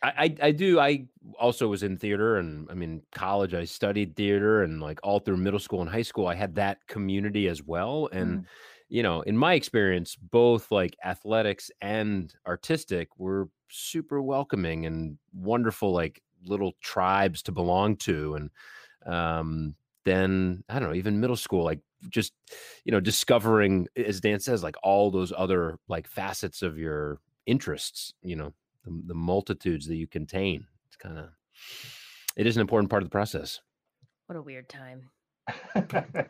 [0.01, 0.09] I,
[0.41, 1.07] I i do i
[1.37, 5.37] also was in theater and i mean college i studied theater and like all through
[5.37, 8.47] middle school and high school i had that community as well and Mm.
[8.87, 15.91] you know in my experience both like athletics and artistic were super welcoming and wonderful
[15.91, 18.49] like little tribes to belong to and
[19.05, 22.33] um then i don't know even middle school like just
[22.85, 28.13] you know discovering as dan says like all those other like facets of your interests
[28.21, 28.53] you know
[28.83, 31.29] the, the multitudes that you contain it's kind of
[32.35, 33.59] it is an important part of the process
[34.27, 35.09] What a weird time.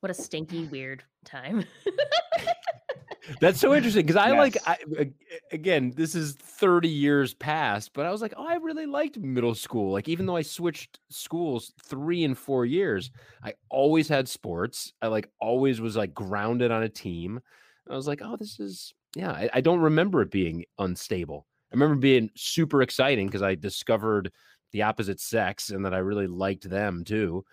[0.00, 1.64] What a stinky weird time.
[3.40, 4.78] That's so interesting because I like I
[5.52, 9.54] again, this is 30 years past, but I was like, oh, I really liked middle
[9.54, 9.92] school.
[9.92, 13.10] Like, even though I switched schools three and four years,
[13.42, 14.94] I always had sports.
[15.02, 17.40] I like always was like grounded on a team.
[17.90, 19.32] I was like, oh, this is yeah.
[19.32, 21.47] I, I don't remember it being unstable.
[21.70, 24.32] I remember being super exciting because I discovered
[24.72, 27.44] the opposite sex and that I really liked them too.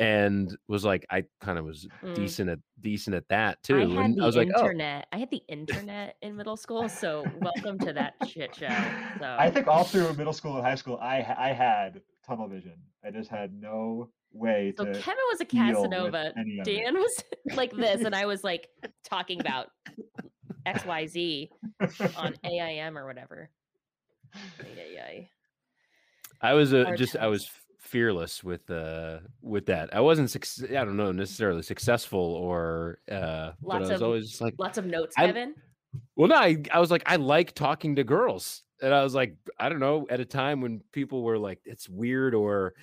[0.00, 2.14] And was like, I kind of was Mm.
[2.14, 3.76] decent at decent at that too.
[3.76, 5.06] I had and the I was like, oh, internet.
[5.12, 8.68] I had the internet in middle school, so welcome to that shit show.
[9.18, 12.74] So I think all through middle school and high school, I I had tunnel vision.
[13.04, 14.92] I just had no way so to.
[14.92, 16.32] Kevin was a Casanova.
[16.38, 16.82] any of it.
[16.84, 17.24] Dan was
[17.56, 18.68] like this, and I was like
[19.04, 19.66] talking about
[20.66, 21.50] XYZ
[22.16, 23.50] on AIM or whatever.
[26.40, 29.94] I was uh, just I was fearless with uh with that.
[29.94, 34.54] I wasn't suc- I don't know necessarily successful or uh Lots was of- always like
[34.58, 35.54] Lots of notes, I- Kevin.
[36.16, 38.62] well no I, I was like I like talking to girls.
[38.80, 41.88] And I was like I don't know at a time when people were like it's
[41.88, 42.74] weird or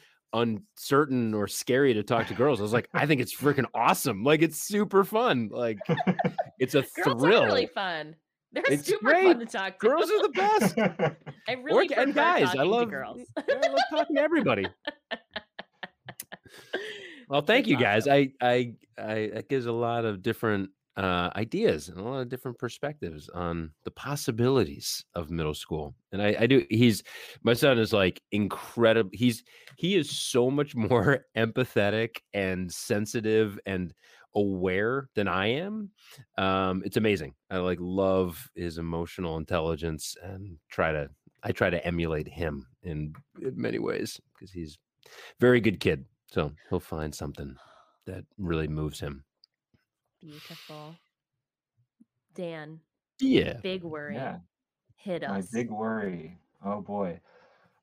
[0.42, 2.60] uncertain or scary to talk to girls.
[2.60, 4.24] I was like I think it's freaking awesome.
[4.24, 5.50] Like it's super fun.
[5.52, 5.80] Like
[6.60, 7.44] it's a Girls thrill.
[7.44, 8.16] are really fun.
[8.52, 9.88] They're It's super fun to talk to.
[9.88, 10.78] Girls are the best.
[11.50, 13.20] I really or, and guys, I love girls.
[13.38, 14.66] I love talking to everybody.
[17.28, 18.04] Well, thank It's you guys.
[18.08, 18.32] awesome.
[18.40, 22.30] I, I, I, that gives a lot of different uh, ideas and a lot of
[22.30, 25.93] different perspectives on the possibilities of middle school.
[26.12, 26.66] And I, I do.
[26.70, 27.04] He's
[27.43, 29.10] my son is like incredible.
[29.14, 29.43] He's
[29.78, 33.93] he is so much more empathetic and sensitive and
[34.36, 35.89] aware than I am.
[36.38, 37.34] Um, it's amazing.
[37.50, 41.10] I like love his emotional intelligence and try to
[41.43, 44.80] I try to emulate him in, in many ways because he's
[45.39, 46.06] very good kid.
[46.32, 47.56] So he'll find something
[48.08, 49.24] that really moves him.
[50.26, 50.95] Beautiful.
[52.34, 52.80] Dan,
[53.19, 53.57] Yeah.
[53.61, 54.15] big worry.
[54.15, 54.39] yeah.
[54.95, 55.30] Hit us.
[55.30, 56.38] My big worry.
[56.63, 57.19] Oh boy.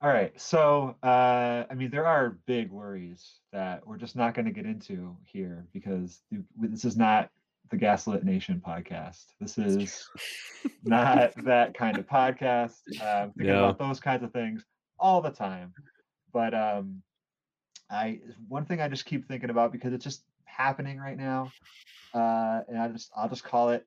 [0.01, 0.39] All right.
[0.41, 4.67] So, uh, I mean, there are big worries that we're just not going to get
[4.67, 6.23] into here because
[6.59, 7.31] this is not
[7.71, 9.27] the Gaslit Nation podcast.
[9.41, 10.09] This is
[10.85, 12.81] not that kind of podcast.
[13.01, 13.67] Uh, thinking No.
[13.69, 14.65] about those kinds of things
[14.99, 15.73] all the time.
[16.33, 17.03] But um,
[17.89, 20.25] I one thing I just keep thinking about because it's just
[20.57, 21.53] happening right now,
[22.15, 23.87] uh, and I just I'll just call it.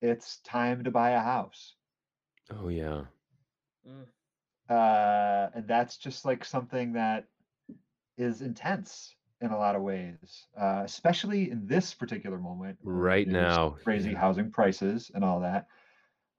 [0.00, 1.74] It's time to buy a house.
[2.50, 3.02] Oh yeah.
[3.88, 4.06] Mm.
[4.68, 7.26] uh, and that's just like something that
[8.16, 12.78] is intense in a lot of ways, uh, especially in this particular moment.
[12.84, 14.18] Right now, crazy yeah.
[14.18, 15.66] housing prices and all that.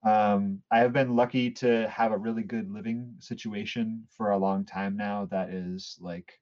[0.04, 4.64] Um, I have been lucky to have a really good living situation for a long
[4.64, 6.32] time now that is like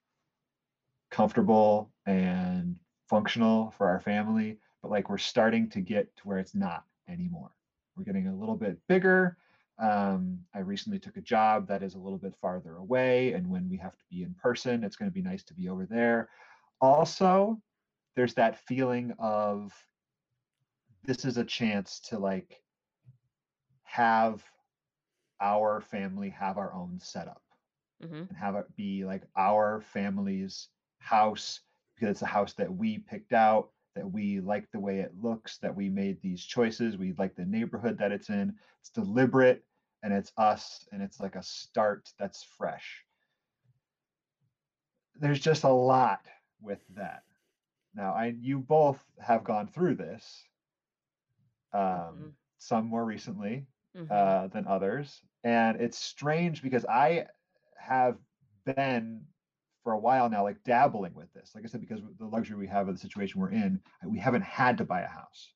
[1.09, 2.75] comfortable and
[3.07, 7.51] functional for our family, but like we're starting to get to where it's not anymore.
[7.95, 9.37] We're getting a little bit bigger.
[9.79, 13.69] Um, I recently took a job that is a little bit farther away, and when
[13.69, 16.29] we have to be in person, it's going to be nice to be over there.
[16.81, 17.61] Also,
[18.15, 19.73] there's that feeling of
[21.03, 22.63] this is a chance to like
[23.83, 24.43] have
[25.41, 27.41] our family have our own setup
[28.01, 31.61] hmm and have it be like our family's house
[31.95, 35.57] because it's a house that we picked out that we like the way it looks
[35.59, 39.63] that we made these choices we like the neighborhood that it's in it's deliberate
[40.03, 43.05] and it's us and it's like a start that's fresh
[45.15, 46.27] there's just a lot
[46.61, 47.23] with that
[47.93, 50.43] now i you both have gone through this
[51.73, 52.35] um Mhm.
[52.57, 54.09] some more recently Mhm.
[54.09, 55.21] uh, than others.
[55.43, 57.27] And it's strange because I
[57.77, 58.17] have
[58.65, 59.27] been
[59.83, 61.51] for a while now, like dabbling with this.
[61.53, 64.43] Like I said, because the luxury we have of the situation we're in, we haven't
[64.43, 65.53] had to buy a house.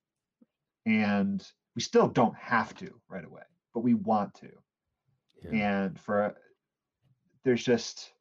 [0.85, 4.49] And we still don't have to right away, but we want to.
[5.43, 5.83] Yeah.
[5.83, 6.35] And for
[7.43, 8.11] there's just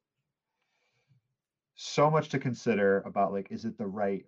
[1.75, 4.25] so much to consider about like, is it the right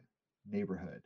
[0.50, 1.02] neighborhood?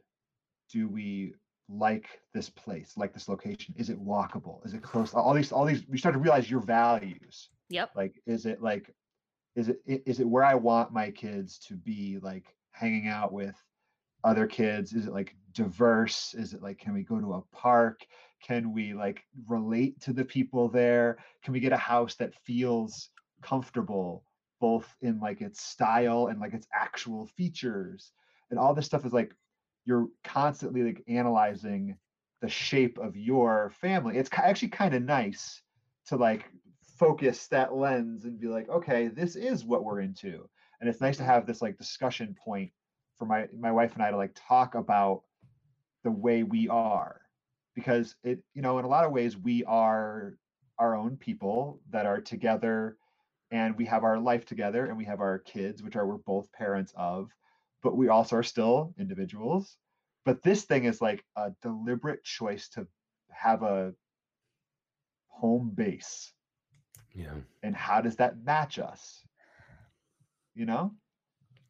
[0.72, 1.36] Do we
[1.70, 3.76] like this place, like this location?
[3.78, 4.66] Is it walkable?
[4.66, 5.14] Is it close?
[5.14, 7.50] All these, all these, we start to realize your values.
[7.70, 7.92] Yep.
[7.96, 8.94] Like, is it like,
[9.56, 13.56] is it is it where I want my kids to be like hanging out with
[14.24, 14.94] other kids?
[14.94, 16.34] Is it like diverse?
[16.34, 18.06] Is it like can we go to a park?
[18.42, 21.18] Can we like relate to the people there?
[21.44, 23.10] Can we get a house that feels
[23.42, 24.24] comfortable
[24.60, 28.12] both in like its style and like its actual features?
[28.50, 29.36] And all this stuff is like
[29.86, 31.98] you're constantly like analyzing
[32.42, 34.18] the shape of your family.
[34.18, 35.62] It's actually kind of nice
[36.08, 36.46] to like
[36.98, 40.48] focus that lens and be like, okay, this is what we're into.
[40.80, 42.72] And it's nice to have this like discussion point
[43.18, 45.24] for my my wife and I to like talk about
[46.04, 47.22] the way we are
[47.76, 50.38] because it you know in a lot of ways we are
[50.80, 52.98] our own people that are together
[53.52, 56.52] and we have our life together and we have our kids which are we're both
[56.52, 57.30] parents of
[57.82, 59.78] but we also are still individuals
[60.26, 62.86] but this thing is like a deliberate choice to
[63.32, 63.94] have a
[65.30, 66.34] home base
[67.14, 67.34] Yeah.
[67.62, 69.24] and how does that match us
[70.56, 70.92] you know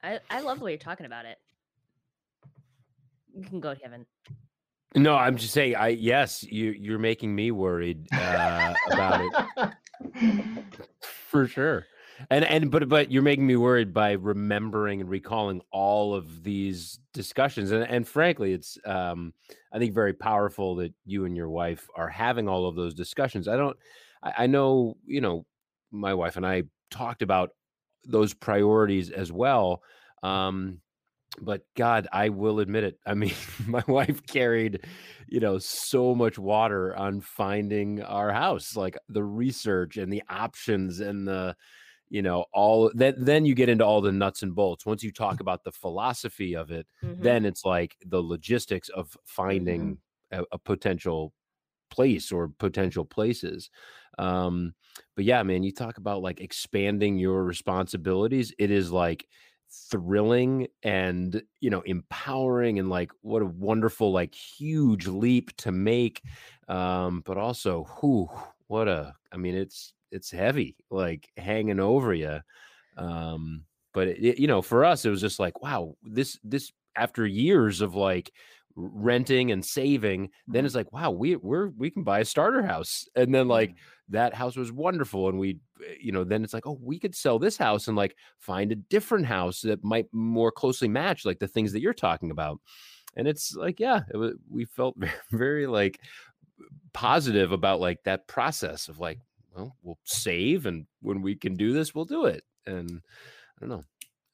[0.04, 1.38] I, I love the way you're talking about it.
[3.34, 4.06] You can go, Kevin.
[4.96, 5.76] No, I'm just saying.
[5.76, 9.72] I yes, you you're making me worried uh, about it
[11.02, 11.86] for sure.
[12.30, 17.00] And and but but you're making me worried by remembering and recalling all of these
[17.14, 17.72] discussions.
[17.72, 19.34] And and frankly, it's um
[19.74, 23.48] I think very powerful that you and your wife are having all of those discussions.
[23.48, 23.78] I don't
[24.24, 25.46] I, I know, you know,
[25.92, 27.52] my wife and I talked about
[28.06, 29.84] those priorities as well.
[30.24, 30.82] Um
[31.42, 33.00] but God, I will admit it.
[33.08, 33.34] I mean,
[33.68, 34.86] my wife carried,
[35.28, 41.00] you know, so much water on finding our house, like the research and the options
[41.00, 41.56] and the,
[42.10, 43.16] you know, all that.
[43.18, 44.86] Then you get into all the nuts and bolts.
[44.86, 47.18] Once you talk about the philosophy of it, Mhm.
[47.20, 50.00] then it's like the logistics of finding
[50.32, 51.34] a, a potential
[51.90, 53.70] place or potential places.
[54.18, 54.74] Um,
[55.16, 58.54] but yeah, man, you talk about like expanding your responsibilities.
[58.60, 59.28] It is like
[59.90, 66.22] thrilling and you know empowering and like what a wonderful like huge leap to make
[66.68, 68.28] um but also who
[68.68, 72.40] what a i mean it's it's heavy like hanging over you
[72.98, 76.72] um but it, it- you know for us it was just like wow this this
[76.96, 78.32] after years of like
[78.76, 80.66] renting and saving then Mhm.
[80.66, 83.08] it's like wow we we're we can buy a starter house.
[83.16, 83.76] And then like
[84.10, 87.16] that house was wonderful and we uh, you know then it's like oh we could
[87.16, 91.40] sell this house and like find a different house that might more closely match like
[91.40, 92.60] the things that you're talking about.
[93.16, 96.00] And it's like yeah it was, we felt very, very like
[96.94, 99.20] positive about like that process of like
[99.56, 102.44] well we'll save and when we can do this we'll do it.
[102.66, 103.02] And
[103.58, 103.84] i don't know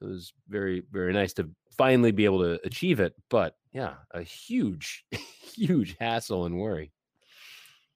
[0.01, 4.21] it was very very nice to finally be able to achieve it but yeah a
[4.21, 5.05] huge
[5.41, 6.91] huge hassle and worry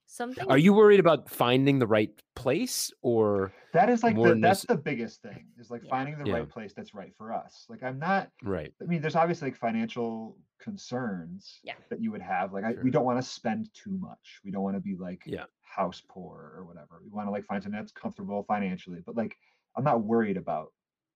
[0.06, 0.48] Something.
[0.48, 4.64] are you worried about finding the right place or that is like More the, that's
[4.64, 5.90] the biggest thing is like Yeah.
[5.90, 6.34] finding the Yeah.
[6.34, 9.56] right place that's right for us like i'm not right I mean, there's obviously like
[9.56, 11.74] financial concerns Yeah.
[11.90, 12.52] that you would have.
[12.52, 14.40] Like, I, we don't want to spend too much.
[14.44, 15.44] We don't want to be like Yeah.
[15.62, 17.00] house poor or whatever.
[17.04, 19.00] We want to like find something that's comfortable financially.
[19.04, 19.36] But like,
[19.76, 20.72] I'm not worried about.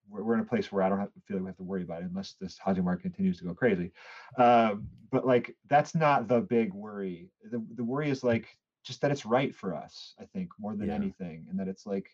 [0.08, 1.62] We're, we're in a place where I don't have to feel like we have to
[1.62, 3.92] worry about it unless this housing market continues to go crazy.
[4.36, 7.30] Um, but like, that's not the big worry.
[7.50, 8.46] The the worry is like
[8.84, 10.14] just that it's right for us.
[10.20, 10.94] I think more than Yeah.
[10.94, 12.10] anything, and that it's like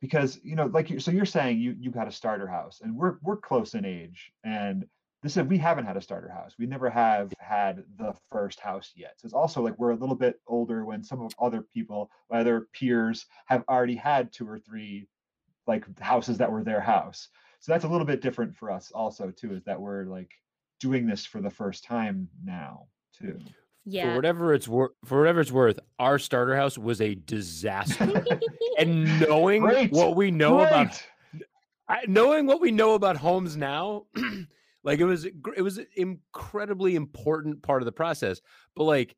[0.00, 2.94] because you know like you so you're saying you you got a starter house and
[2.94, 4.86] we're we're close in age and
[5.22, 6.54] this is we haven't had a starter house.
[6.58, 9.14] We never have had the first house yet.
[9.16, 12.68] So it's also like we're a little bit older when some of other people, other
[12.72, 15.08] peers, have already had two or three
[15.68, 17.28] like houses that were their house.
[17.60, 20.30] So that's a little bit different for us also too, is that we're like
[20.80, 23.38] doing this for the first time now too.
[23.84, 24.10] Yeah.
[24.10, 28.24] For whatever it's worth, for whatever it's worth, our starter house was a disaster.
[28.78, 31.00] and knowing Great, what we know about
[31.88, 34.04] I, knowing what we know about homes now,
[34.84, 38.40] like it was it was an incredibly important part of the process.
[38.76, 39.16] But like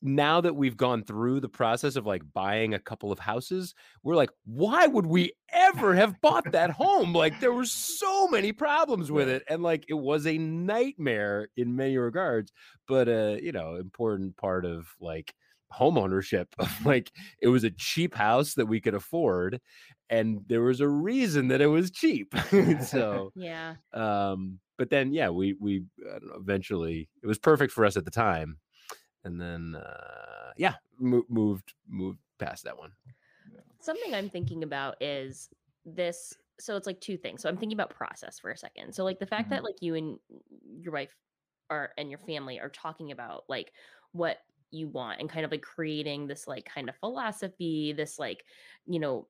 [0.00, 4.14] now that we've gone through the process of like buying a couple of houses, we're
[4.14, 7.12] like, why would we ever have bought that home?
[7.12, 11.74] Like there were so many problems with it, and like it was a nightmare in
[11.74, 12.52] many regards.
[12.86, 15.34] But uh, you know, important part of like
[15.70, 19.60] home ownership of like it was a cheap house that we could afford
[20.10, 22.34] and there was a reason that it was cheap
[22.82, 23.74] so yeah.
[23.92, 27.96] um but then yeah we we I don't know, eventually it was perfect for us
[27.96, 28.58] at the time
[29.28, 32.90] and then uh yeah mo- moved moved past that one
[33.80, 35.48] Something I'm thinking about is
[35.86, 36.34] this.
[36.58, 37.40] So it's like two things.
[37.42, 38.92] So I'm thinking about process for a second.
[38.92, 40.18] So like the fact that like you and
[40.80, 41.14] your wife
[41.70, 43.72] are and your family are talking about like
[44.10, 44.38] what
[44.72, 48.44] you want and kind of like creating this like kind of philosophy, this like,
[48.86, 49.28] you know,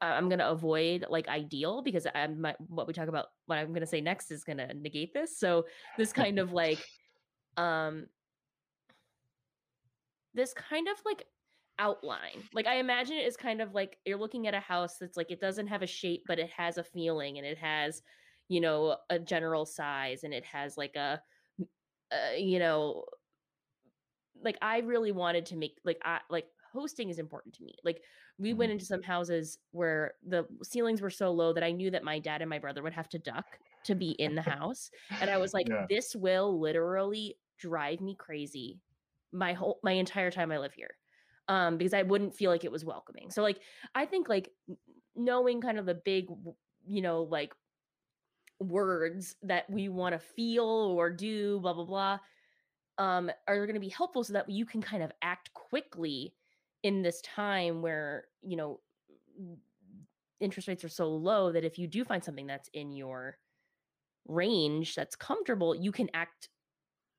[0.00, 3.26] I- I'm gonna avoid like ideal because I'm my, what we talk about.
[3.44, 5.38] What I'm gonna say next is gonna negate this.
[5.38, 5.66] So
[5.98, 6.78] this kind of like,
[7.58, 8.06] um,
[10.36, 11.28] this kind of like
[11.80, 12.48] outline.
[12.54, 15.32] Like I imagine it is kind of like you're looking at a house that's like
[15.32, 18.02] it doesn't have a shape, but it has a feeling and it has,
[18.48, 21.22] you know, a general size and it has like a,
[22.12, 23.06] uh, you know,
[24.34, 27.74] like I really wanted to make like I like hosting is important to me.
[27.84, 28.02] Like
[28.38, 28.72] we went Mhm.
[28.72, 32.42] into some houses where the ceilings were so low that I knew that my dad
[32.42, 34.90] and my brother would have to duck to be in the house.
[35.20, 35.86] And I was like, Yeah.
[35.88, 38.82] this will literally drive me crazy
[39.36, 40.96] my whole my entire time I live here.
[41.48, 43.30] Um, because I wouldn't feel like it was welcoming.
[43.30, 43.60] So like
[43.94, 44.50] I think like
[45.14, 46.26] knowing kind of the big
[46.88, 47.52] you know, like
[48.60, 52.18] words that we want to feel or do, blah blah blah
[52.98, 56.32] um, are going to be helpful so that you can kind of act quickly
[56.82, 58.80] in this time where you know
[60.40, 63.38] interest rates are so low that if you do find something that's in your
[64.28, 66.48] range that's comfortable you can act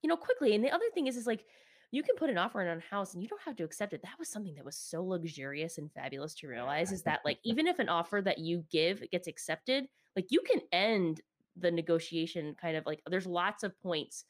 [0.01, 1.45] you know quickly and the other thing is is like
[1.91, 3.93] you can put an offer in on a house and you don't have to accept
[3.93, 4.01] it.
[4.03, 7.67] That was something that was so luxurious and fabulous to realize is that like even
[7.67, 11.21] if an offer that you give gets accepted like you can end
[11.55, 14.25] the negotiation kind of like there's lots of points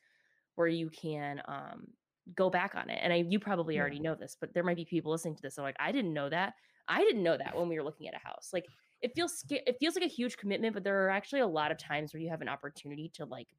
[0.56, 1.88] where you can um
[2.36, 3.80] go back on it and I you probably Yeah.
[3.80, 5.92] already know this but there might be people listening to this that are like I
[5.92, 6.56] didn't know that.
[6.88, 8.50] I didn't know that when we were looking at a house.
[8.54, 8.70] Like
[9.02, 11.78] it feels it feels like a huge commitment but there are actually a lot of
[11.78, 13.56] times where you have an opportunity to like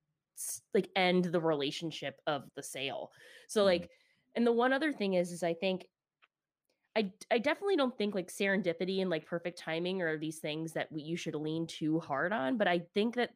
[0.75, 3.13] like end the relationship of the sale
[3.49, 3.65] so Mhm.
[3.65, 3.91] like
[4.35, 5.89] and the one other thing is is I think
[6.97, 10.91] I I definitely don't think like serendipity and like perfect timing are these things that
[10.91, 12.57] we, you should lean too hard on.
[12.57, 13.35] But I think that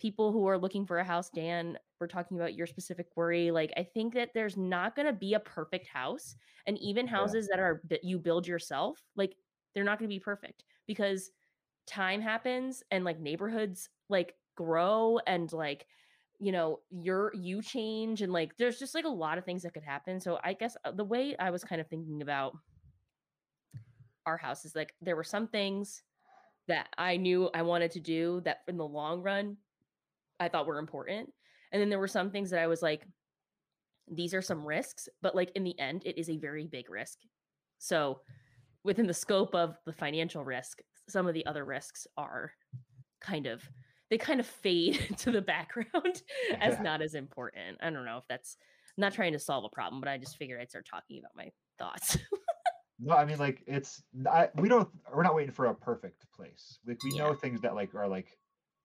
[0.00, 3.50] people who are looking for a house, Dan, we're talking about your specific worry.
[3.50, 7.34] Like I think that there's not going to be a perfect house, and even Yeah.
[7.34, 9.36] houses that are that you build yourself, like
[9.74, 11.32] they're not going to be perfect because
[11.86, 15.86] time happens and like neighborhoods like grow and like
[16.40, 19.74] you know you're you change and like there's just like a lot of things that
[19.74, 20.18] could happen.
[20.18, 22.56] So i guess uh, the way i was kind of thinking about
[24.26, 26.02] our house is like there were some things
[26.66, 29.56] that i knew i wanted to do that in the long run
[30.38, 31.32] i thought were important.
[31.72, 33.06] And then there were some things that i was like
[34.12, 37.18] these are some risks but like in the end it is a very big risk.
[37.78, 38.20] So
[38.82, 42.52] within the scope of the financial risk some of the other risks are
[43.20, 43.62] kind of
[44.10, 46.22] they kind of fade to the background
[46.60, 46.82] as Yeah.
[46.82, 48.56] not as important i don't know if that's
[48.96, 51.32] I'm not trying to solve a problem but i just figured i'd start talking about
[51.36, 52.18] my thoughts
[53.02, 56.78] No, I mean like it's I, we don't we're not waiting for a perfect place.
[56.86, 57.28] Like we Yeah.
[57.28, 58.36] know things that like are like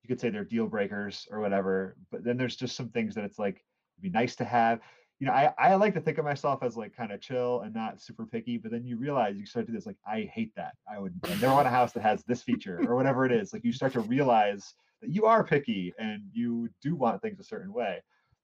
[0.04, 3.26] you could say they're deal breakers or whatever, but then there's just some things that
[3.26, 3.56] it's like
[3.98, 4.80] it'd be nice to have.
[5.20, 7.74] You know, I, I like to think of myself as like kind of chill and
[7.74, 10.54] not super picky, but then you realize you start to do this like I hate
[10.56, 10.76] that.
[10.90, 13.52] I would I never want a house that has this feature or whatever it is.
[13.52, 14.76] Like you start to realize
[15.10, 18.02] you are picky and you do want things a certain way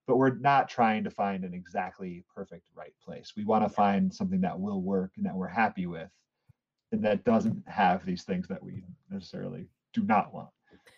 [0.07, 3.31] but we're not trying to find an exactly perfect right place.
[3.37, 6.09] We want to find something that will work and that we're happy with,
[6.91, 10.49] and that doesn't have these things that we necessarily do not want.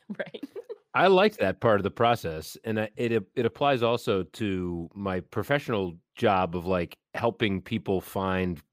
[0.18, 0.44] right
[0.96, 5.96] I like that part of the process, and it it applies also to my professional
[6.16, 8.62] job of like helping people find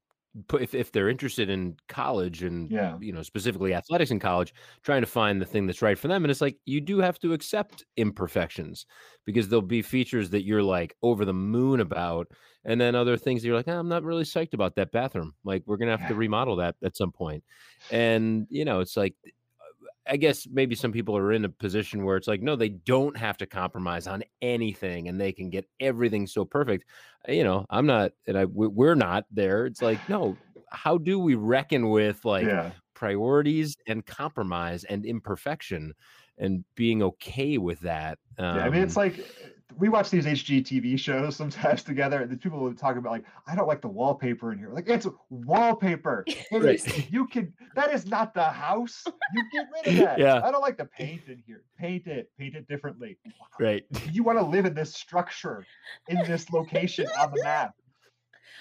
[0.59, 2.97] if, if they're interested in college and Yeah.
[2.99, 4.53] you know specifically athletics in college
[4.83, 7.19] trying to find the thing that's right for them and it's like you do have
[7.19, 8.85] to accept imperfections
[9.25, 12.27] because there'll be features that you're like over the moon about
[12.63, 15.33] and then other things that you're like "Ah, i'm not really psyched about that bathroom.
[15.43, 17.43] Like we're gonna have to remodel that at some point.
[17.89, 19.15] And you know it's like
[20.07, 23.15] I guess maybe some people are in a position where it's like, no, they don't
[23.15, 26.85] have to compromise on anything, and they can get everything so perfect.
[27.27, 29.65] Uh, You know, I'm not, and I we- we're not there.
[29.65, 30.37] It's like, no,
[30.71, 32.71] how do we reckon with like yeah.
[32.93, 35.93] priorities and compromise and imperfection,
[36.37, 38.17] and being okay with that?
[38.39, 39.23] Um, Yeah, I mean, it's like
[39.77, 43.55] we watch these HGTV shows sometimes together, and the people would talk about like, I
[43.55, 44.69] don't like the wallpaper in here.
[44.71, 46.23] Like, it's wallpaper.
[46.51, 46.75] It Right.
[46.75, 47.53] is- you can.
[47.75, 49.03] That is not the house.
[49.33, 50.19] You get rid of that.
[50.19, 50.41] Yeah.
[50.43, 51.63] I don't like the paint in here.
[51.77, 52.29] Paint it.
[52.37, 53.17] Paint it differently.
[53.59, 53.83] right.
[54.11, 55.65] You want to live in this structure,
[56.09, 57.73] in this location on the map.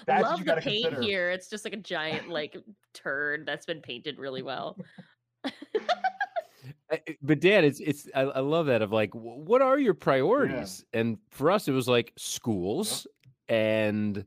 [0.06, 1.02] That's Love you the paint consider.
[1.02, 1.30] here.
[1.30, 2.56] It's just like a giant like
[2.94, 4.76] turd that's been painted really well.
[6.90, 10.84] I- But Dan, it's it's I, I love that of like, what are your priorities?
[10.92, 13.06] And for us, it was like schools
[13.48, 14.24] and.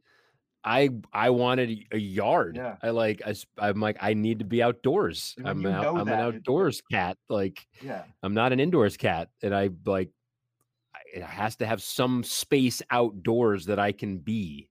[0.66, 2.55] I I wanted a- yard.
[2.55, 2.78] Yeah.
[2.82, 5.34] I like I, am like I need to be outdoors.
[5.36, 7.18] When I'm out, I'm an it- outdoors cat.
[7.28, 8.03] Like Yeah.
[8.24, 10.11] I'm not an indoors cat, and I like
[11.14, 14.70] it has to have some space outdoors that I can be.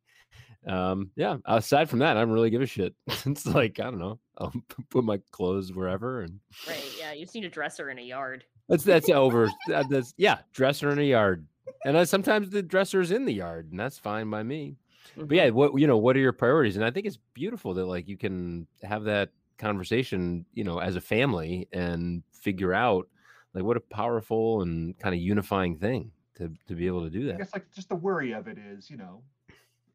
[0.67, 1.37] Um, yeah.
[1.45, 2.95] Aside from that, I don't really give a shit.
[3.07, 4.19] it's like I don't know.
[4.39, 4.53] I'll
[4.91, 6.39] put my clothes wherever, and
[6.69, 6.85] Right.
[6.99, 7.13] Yeah.
[7.13, 8.45] You just need a dresser in a yard.
[8.69, 9.51] that's that's over.
[9.69, 11.47] That- That's yeah, dresser in a yard,
[11.85, 14.77] and uh, sometimes the dresser's in the yard, and that's fine by me.
[15.17, 16.77] But yeah, what you know, what are your priorities?
[16.77, 20.97] And I think it's beautiful that like you can have that conversation, you know, as
[20.97, 23.09] a family and figure out
[23.55, 27.27] like what a powerful and kind of unifying thing to to be able to do
[27.27, 27.35] that.
[27.35, 29.23] I guess like just the worry of it is, you know,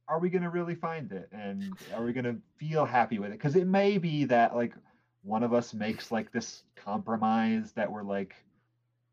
[0.07, 3.31] are we going to really find it and are we going to feel happy with
[3.31, 3.37] it?
[3.37, 4.73] Because it may be that like
[5.23, 8.35] one of us makes like this compromise that we're like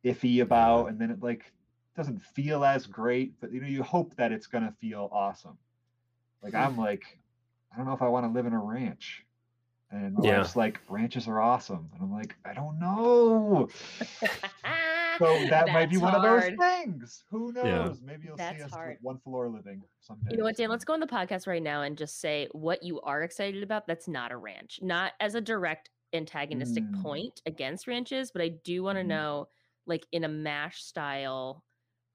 [0.04, 1.52] iffy about, and then it like
[1.96, 5.58] doesn't feel as great, but you know, you hope that it's going to feel awesome.
[6.42, 6.78] Like I'm mm.
[6.78, 7.18] like,
[7.72, 9.24] I don't know if I want to live in a ranch.
[9.90, 10.38] And Yeah.
[10.38, 11.88] wife's like, ranches are awesome.
[11.94, 13.68] And I'm like, I don't know.
[15.18, 17.24] So that might be That's one of those things.
[17.30, 18.00] Who knows?
[18.00, 18.06] Yeah.
[18.06, 18.98] Maybe you'll That's see us hard.
[19.00, 20.32] one floor living someday.
[20.32, 20.70] You know what, Dan?
[20.70, 23.86] Let's go on the podcast right now and just say what you are excited about.
[23.86, 27.02] That's not a ranch, not as a direct antagonistic Mm.
[27.02, 29.08] point against ranches, but I do want to Mhm.
[29.08, 29.48] know,
[29.86, 31.64] like in a mash style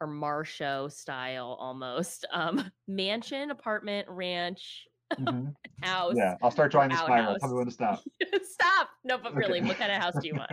[0.01, 4.87] or Marsho style almost, um, mansion, apartment, ranch,
[5.19, 5.53] Mhm.
[5.81, 6.15] house.
[6.15, 7.31] Yeah, I'll start drawing the spiral.
[7.31, 7.41] outhouse.
[7.41, 8.03] Tell me when to stop.
[8.43, 8.89] Stop.
[9.03, 9.39] No, but Okay.
[9.39, 10.51] really, what kind of house do you want?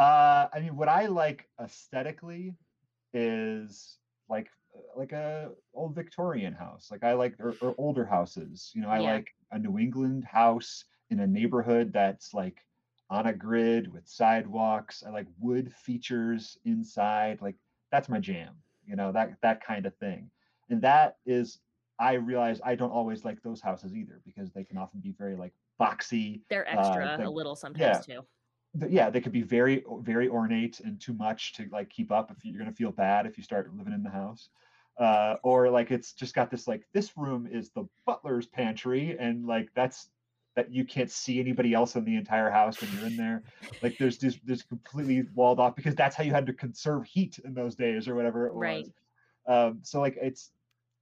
[0.00, 2.56] Uh, I mean, what I like aesthetically
[3.12, 3.98] is
[4.28, 6.90] like uh, like a old Victorian house.
[6.90, 8.72] Like I like or, or older houses.
[8.74, 9.12] You know, I Yeah.
[9.14, 12.66] like a New England house in a neighborhood that's like
[13.10, 15.04] on a grid with sidewalks.
[15.04, 17.42] I like wood features inside.
[17.42, 17.56] Like
[17.92, 18.62] that's my jam.
[18.86, 20.30] You know, that that kind of thing.
[20.70, 21.60] And that is
[21.98, 25.36] I realize I don't always like those houses either because they can often be very
[25.36, 28.26] like boxy They're Uh, extra the- a little sometimes too.
[28.88, 32.44] Yeah, they could be very very ornate and too much to like keep up if
[32.44, 34.48] you're gonna feel bad if you start living in the house.
[34.98, 39.46] Uh, or like it's just got this like this room is the butler's pantry and
[39.46, 40.10] like that's
[40.56, 43.42] that you can't see anybody else in the entire house when you're in there.
[43.82, 47.38] Like there's just there's completely walled off because that's how you had to conserve heat
[47.44, 48.84] in those days or whatever it Right.
[48.84, 48.90] was.
[49.46, 50.52] Um, so like it's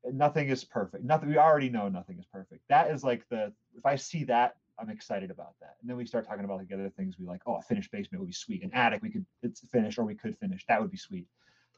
[0.04, 1.04] nothing is perfect.
[1.04, 2.62] Nothing we already know nothing is perfect.
[2.68, 5.76] That is like the if I see that I'm excited about that.
[5.80, 8.20] And then we start talking about like other things we like, oh, a finished basement
[8.20, 8.62] would be sweet.
[8.62, 10.64] An attic we could it's finished or we could finish.
[10.66, 11.28] That would be sweet.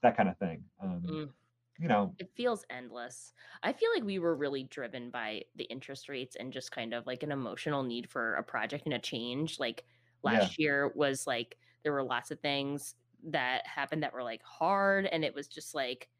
[0.02, 0.64] That kind of thing.
[0.80, 1.34] Um, Mm.
[1.78, 3.34] you know, It feels endless.
[3.62, 7.06] I feel like we were really driven by the interest rates and just kind of
[7.06, 9.58] like an emotional need for a project and a change.
[9.58, 9.86] Like
[10.24, 10.52] Yeah.
[10.52, 15.06] last year was like there were lots of things that happened that were like hard
[15.06, 16.10] and it was just like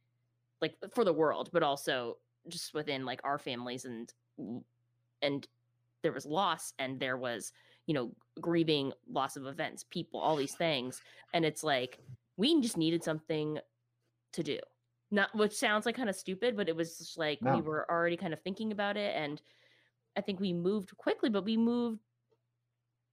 [0.63, 2.19] like for the world, but also
[2.49, 4.13] just within like our families and
[5.23, 5.47] and
[6.03, 7.53] there was loss and there was,
[7.87, 11.01] you know, grieving loss of events, people, all these things.
[11.35, 11.99] And it's like
[12.37, 13.59] we just needed something
[14.33, 14.59] to do
[15.11, 17.57] not which sounds like kind of stupid but it was just like No.
[17.57, 19.41] we were already kind of thinking about it and
[20.17, 22.01] i think we moved quickly but we moved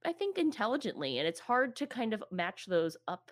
[0.04, 3.30] i think intelligently and it's hard to kind of match those up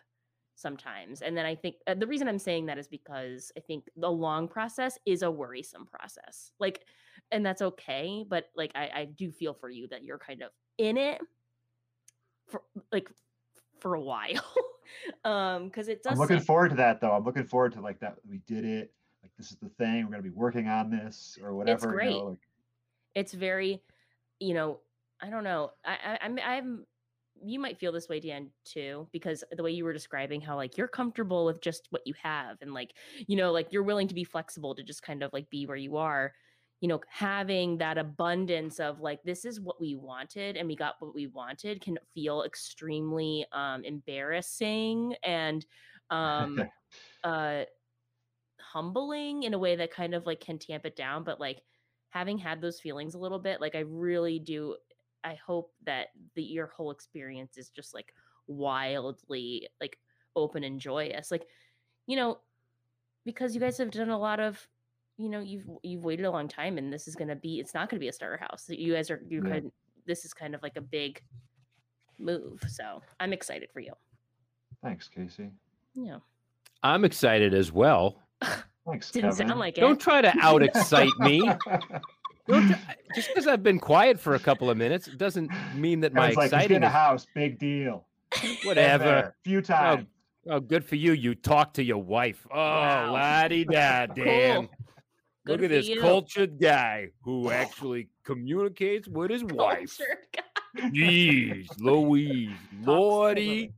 [0.57, 3.85] sometimes and then i think uh, the reason i'm saying that is because i think
[3.97, 6.85] the long process is a worrisome process like
[7.33, 10.51] and that's okay but like i, I do feel for you that you're kind of
[10.79, 11.21] in it
[12.49, 12.63] for
[12.93, 13.11] like
[13.81, 14.45] for a while
[15.25, 17.13] um because it does I'm looking forward to that though.
[17.13, 18.93] I'm looking forward to like that we did it.
[19.23, 20.05] Like this is the thing.
[20.05, 21.89] We're gonna be working on this or whatever.
[21.89, 22.11] You great.
[22.11, 22.39] know, like
[23.15, 23.83] it's very
[24.41, 24.81] you know,
[25.21, 25.71] I don't know.
[25.85, 26.87] I, I I'm I'm
[27.43, 30.79] you might feel this way, Dan, too, because the way you were describing how like
[30.79, 32.95] you're comfortable with just what you have and like,
[33.27, 35.77] you know, like you're willing to be flexible to just kind of like be where
[35.77, 36.33] you are.
[36.81, 40.97] You know, having that abundance of like this is what we wanted and we got
[41.01, 45.65] what we wanted can feel extremely um embarrassing and
[46.11, 46.63] um
[47.25, 47.65] uh
[48.61, 51.63] humbling in a way that kind of like can tamp it down, but like
[52.11, 54.77] having had those feelings a little bit, like I really do
[55.25, 58.13] I hope that the your whole experience is just like
[58.47, 59.99] wildly like
[60.37, 61.31] open and joyous.
[61.31, 61.47] Like,
[62.07, 62.39] you know,
[63.25, 64.69] because you guys have done a lot of,
[65.19, 67.89] you know, you've you've waited a long time and this is gonna be it's not
[67.89, 68.67] gonna be a starter house.
[68.69, 69.51] You guys are you Yeah.
[69.51, 69.73] kind
[70.07, 71.21] this is kind of like a big
[72.19, 72.63] move.
[72.69, 73.93] So I'm excited for you.
[74.83, 75.51] Thanks, Casey.
[75.95, 76.19] Yeah.
[76.83, 78.23] I'm excited as well.
[78.87, 79.49] Thanks, Didn't Kevin.
[79.49, 79.81] sound like it.
[79.81, 81.41] Don't try to out excite me.
[82.47, 82.79] Don't try-
[83.15, 86.37] just because I've been quiet for a couple of minutes doesn't mean that my Kevin's
[86.37, 88.07] like, he's exciting getting a house, big deal.
[88.65, 89.05] Whatever.
[89.05, 90.07] there, Few times.
[90.49, 91.13] Oh, good for you.
[91.13, 92.47] You talk to your wife.
[92.53, 93.13] Oh, Wow.
[93.15, 94.69] laddie da, Dan.
[95.47, 96.01] Good Look at this you.
[96.01, 97.51] cultured guy who oh.
[97.53, 99.97] actually communicates with his wife.
[100.77, 102.51] Jeez, Louise,
[102.83, 103.73] Lordy.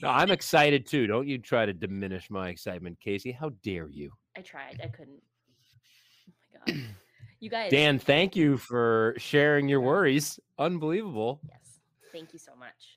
[0.00, 1.08] No, I'm excited too.
[1.08, 3.32] Don't you try to diminish my excitement, Casey.
[3.32, 4.12] How dare you?
[4.36, 4.80] I tried.
[4.84, 5.20] I couldn't.
[6.28, 6.32] Oh
[6.66, 6.84] my god.
[7.40, 7.70] You guys.
[7.70, 10.40] Dan, thank you for sharing your worries.
[10.58, 11.40] Unbelievable.
[11.46, 11.80] Yes.
[12.10, 12.94] Thank you so much.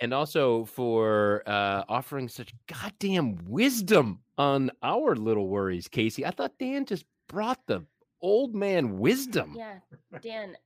[0.00, 6.26] And also for uh, offering such goddamn wisdom on our little worries, Casey.
[6.26, 7.84] I thought Dan just brought the
[8.20, 9.54] old man wisdom.
[9.56, 9.78] Yeah,
[10.20, 10.56] Dan,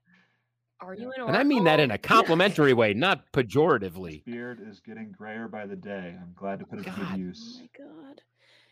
[0.80, 4.24] are you an And I mean that in a complimentary way, not pejoratively.
[4.24, 6.16] Beard is getting grayer by the day.
[6.20, 6.96] I'm glad to put it to God.
[6.96, 7.60] good Oh use.
[7.60, 8.20] my god.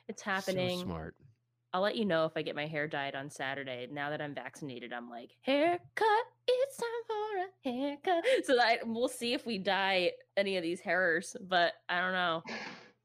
[0.09, 0.56] It's happening.
[0.56, 0.81] So happening.
[0.85, 1.15] smart.
[1.75, 3.89] I'll let you know if I get my hair dyed on Saturday.
[3.91, 5.81] Now that I'm vaccinated, I'm like, haircut,
[6.47, 8.25] it's time for a haircut.
[8.45, 12.43] So that we'll see if we dye any of these hairs, but I don't know.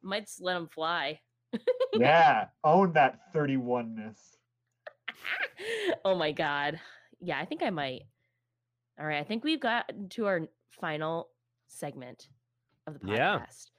[0.04, 1.20] Might just let them fly.
[1.96, 4.20] yeah, own that 31ness.
[6.06, 6.80] oh my god.
[7.20, 8.04] Yeah, I think I might.
[9.00, 10.42] All right, I think we've got to our
[10.80, 11.30] final
[11.70, 12.28] segment
[12.86, 13.40] of the Yeah.
[13.40, 13.72] podcast.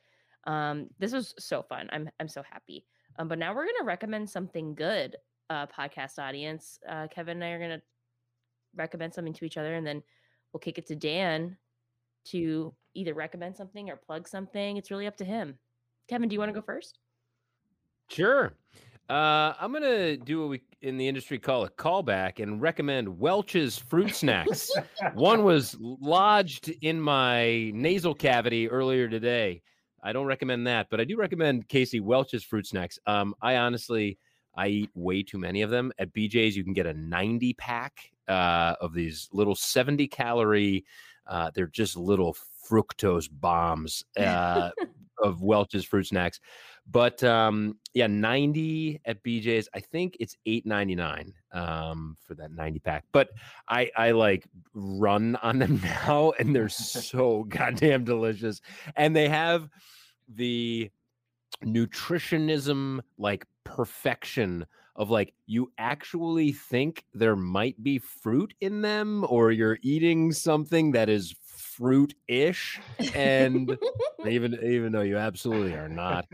[0.50, 1.88] Um, this was so fun.
[1.92, 2.86] I'm I'm so happy.
[3.20, 5.14] Um, but now we're gonna recommend something good,
[5.50, 6.78] uh, podcast audience.
[6.88, 7.82] Uh, Kevin and I are gonna
[8.74, 10.02] recommend something to each other, and then
[10.52, 11.58] we'll kick it to Dan
[12.28, 14.78] to either recommend something or plug something.
[14.78, 15.58] It's really up to him.
[16.08, 16.98] Kevin, do you want to go first?
[18.08, 18.54] Sure.
[19.08, 23.18] Uh, I'm going to do what we in the industry call a callback and recommend
[23.18, 24.70] Welch's fruit snacks.
[25.14, 29.62] One was lodged in my nasal cavity earlier today.
[30.02, 32.98] I don't recommend that, but I do recommend Casey Welch's fruit snacks.
[33.06, 34.18] Um, I honestly,
[34.54, 35.92] I eat way too many of them.
[35.98, 40.84] At BJ's, you can get a 90 pack uh, of these little 70 calorie.
[41.26, 42.36] Uh, they're just little
[42.68, 44.70] fructose bombs uh,
[45.22, 46.40] of Welch's fruit snacks.
[46.90, 49.68] But um, yeah, 90 at BJ's.
[49.74, 53.04] I think it's 8.99 um, for that 90 pack.
[53.12, 53.30] But
[53.68, 58.60] I I like run on them now, and they're so goddamn delicious.
[58.96, 59.68] And they have
[60.34, 60.90] the
[61.64, 69.50] nutritionism like perfection of like you actually think there might be fruit in them or
[69.50, 72.80] you're eating something that is fruit-ish
[73.14, 73.76] and
[74.28, 76.26] even even though you absolutely are not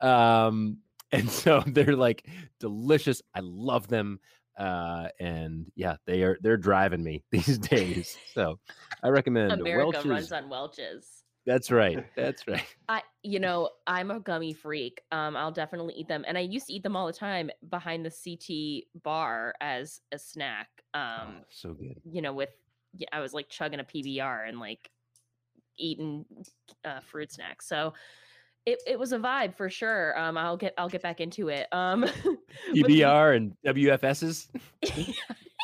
[0.00, 0.78] um
[1.12, 2.26] and so they're like
[2.58, 4.18] delicious i love them
[4.58, 8.58] uh and yeah they are they're driving me these days so
[9.02, 11.24] i recommend America welch's runs on Welch's.
[11.46, 15.02] that's right that's right I, you know, I'm a gummy freak.
[15.12, 18.04] Um, I'll definitely eat them, and I used to eat them all the time behind
[18.04, 20.68] the Sea Tea bar as a snack.
[20.94, 22.50] Um, oh, so good you know, with
[23.12, 24.90] I was like chugging a PBR and like
[25.78, 26.24] eating
[26.84, 27.68] uh, fruit snacks.
[27.68, 27.94] So
[28.66, 30.18] it, it was a vibe for sure.
[30.18, 31.66] Um, I'll get I'll get back into it.
[31.72, 32.04] Um,
[32.74, 34.48] PBR and WFSs.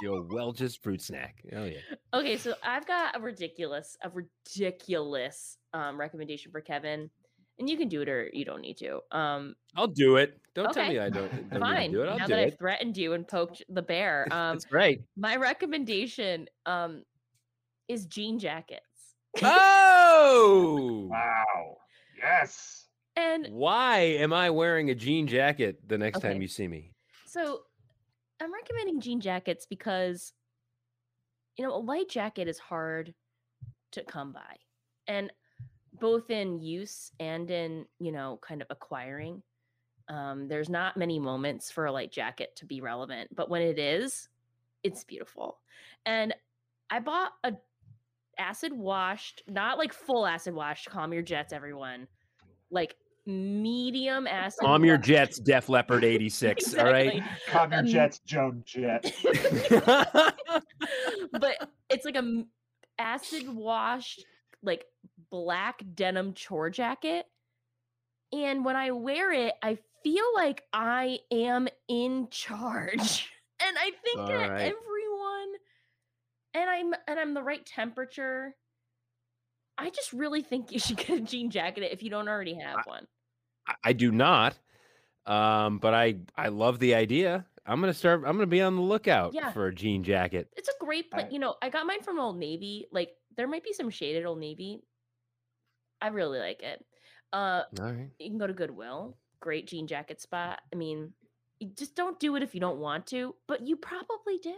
[0.02, 1.42] Your Welch's fruit snack.
[1.54, 1.78] Oh yeah.
[2.12, 7.10] okay, so I've got a ridiculous, a ridiculous um, recommendation for Kevin,
[7.58, 9.00] and you can do it or you don't need to.
[9.10, 10.38] Um, I'll do it.
[10.54, 11.92] Don't tell me I don't, don't fine.
[11.92, 12.46] do now that it.
[12.46, 15.00] I've threatened you and poked the bear, um, That's right.
[15.16, 17.02] my recommendation um,
[17.88, 19.14] is jean jackets.
[19.42, 21.08] Oh.
[21.10, 21.76] Wow.
[22.18, 22.86] Yes.
[23.16, 26.92] And Why am I wearing a jean jacket the next time you see me?
[27.26, 27.62] so
[28.40, 30.32] I'm recommending jean jackets because,
[31.58, 33.14] you know, a light jacket is hard
[33.92, 34.56] to come by.
[35.06, 35.30] And
[35.98, 39.42] both in use and in, you know, kind of acquiring.
[40.08, 43.78] Um, there's not many moments for a light jacket to be relevant, but when it
[43.78, 44.28] is,
[44.82, 45.58] it's beautiful.
[46.04, 46.34] And
[46.90, 47.54] I bought a
[48.38, 50.88] acid washed, not like full acid washed.
[50.90, 52.06] Calm your jets, everyone.
[52.70, 52.94] Like
[53.26, 54.60] medium acid.
[54.62, 55.08] Calm your washed.
[55.08, 56.74] jets, Def Leppard 86.
[56.74, 57.22] All right.
[57.48, 59.12] Calm your Um, jets, Joan Jett.
[61.32, 61.54] but
[61.90, 62.44] it's like a
[62.98, 64.24] acid washed
[64.62, 64.84] like
[65.30, 67.26] black denim chore jacket
[68.32, 73.30] and when i wear it i feel like i am in charge
[73.60, 74.60] and i think All that right.
[74.60, 74.74] everyone
[76.56, 78.54] and i'm and i'm the right temperature
[79.78, 82.84] i just really think you should get a jean jacket if you don't already have
[82.86, 83.06] one
[83.68, 84.56] I- I do not.
[85.26, 87.44] Um, but I I love the idea.
[87.66, 88.20] I'm gonna start.
[88.24, 89.50] I'm gonna be on the lookout Yeah.
[89.50, 90.48] for a jean jacket.
[90.56, 93.64] it's a great place you know i got mine from old navy like there might
[93.64, 94.84] be some shade at old navy
[96.00, 96.84] i really like it
[97.32, 98.08] uh All right.
[98.20, 99.16] you can go to Goodwill.
[99.40, 100.60] Great jean jacket spot.
[100.72, 101.12] I mean,
[101.74, 104.54] just don't do it if you don't want to, but you probably do.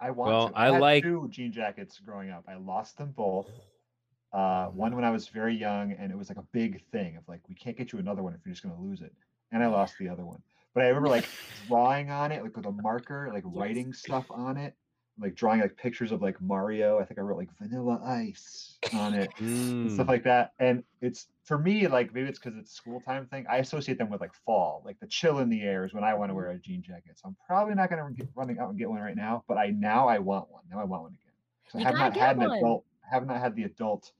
[0.00, 0.58] I want Well, to.
[0.58, 2.44] I had like- two jean jackets growing up.
[2.48, 3.48] I lost them both.
[4.32, 7.26] Uh, one when I was very young, and it was like a big thing of
[7.28, 9.14] like, we can't get you another one if you're just gonna lose it.
[9.52, 10.42] And I lost the other one.
[10.74, 11.26] But I remember like
[11.68, 14.74] drawing on it, like with a marker, like writing stuff on it,
[15.18, 16.98] like drawing like pictures of like Mario.
[16.98, 19.34] I think I wrote like Vanilla Ice on it
[19.82, 20.08] and stuff Mm.
[20.08, 20.52] like that.
[20.58, 23.46] And it's for me, like maybe it's because it's school time thing.
[23.48, 26.14] I associate them with like fall, like the chill in the air is when I
[26.14, 27.18] want to wear a jean jacket.
[27.18, 29.44] So I'm probably not gonna get running out and get one right now.
[29.48, 30.64] But I now I want one.
[30.70, 31.32] Now I want one again.
[31.64, 32.58] 'Cause I You have gotta not get had an one.
[32.58, 32.86] adult.
[33.10, 34.12] Have not had the adult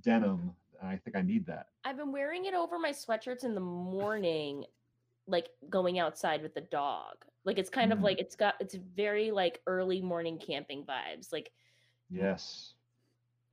[0.00, 0.56] denim.
[0.80, 1.68] And I think I need that.
[1.84, 4.66] I've been wearing it over my sweatshirts in the morning,
[5.26, 7.14] like going outside with the dog.
[7.44, 8.04] Like it's kind of Mm.
[8.04, 11.32] like it's got it's very like early morning camping vibes.
[11.32, 11.50] Like
[12.10, 12.74] Yes.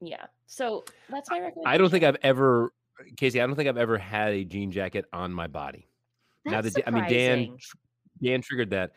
[0.01, 0.25] yeah.
[0.45, 1.67] So that's my recommendation.
[1.67, 2.73] I don't think I've ever,
[3.17, 3.41] Casey.
[3.41, 5.87] I don't think I've ever had a jean jacket on my body.
[6.45, 7.57] now That's that I mean Dan,
[8.21, 8.91] Dan triggered that.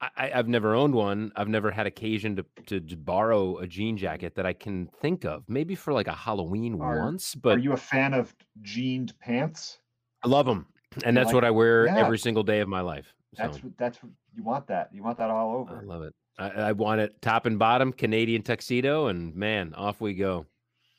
[0.00, 1.32] I, I've never owned one.
[1.36, 5.24] I've never had occasion to to j- borrow a jean jacket that I can think
[5.24, 5.48] of.
[5.48, 9.78] Maybe for like a Halloween Are- once, But Are you a fan of jeaned pants?
[10.22, 10.66] I love them,
[11.04, 11.96] and that's like- what I wear yeah.
[11.98, 13.12] every single day of my life.
[13.36, 13.98] So That's what that's
[14.36, 14.66] you want.
[14.68, 15.80] That you want that all over.
[15.82, 16.14] I love it.
[16.38, 20.46] I, I want it top and bottom Canadian tuxedo, and man, off we go.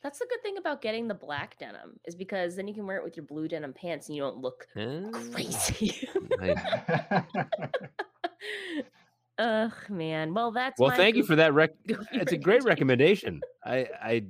[0.03, 2.97] That's the good thing about getting the black denim is because then you can wear
[2.97, 5.01] it with your blue denim pants and you don't look Eh,
[5.31, 6.07] crazy.
[9.37, 10.33] Ugh, man.
[10.33, 11.53] Well, that's well, my thank you for that.
[11.53, 11.73] Rec-
[12.11, 13.41] it's a great recommendation.
[13.65, 14.23] I I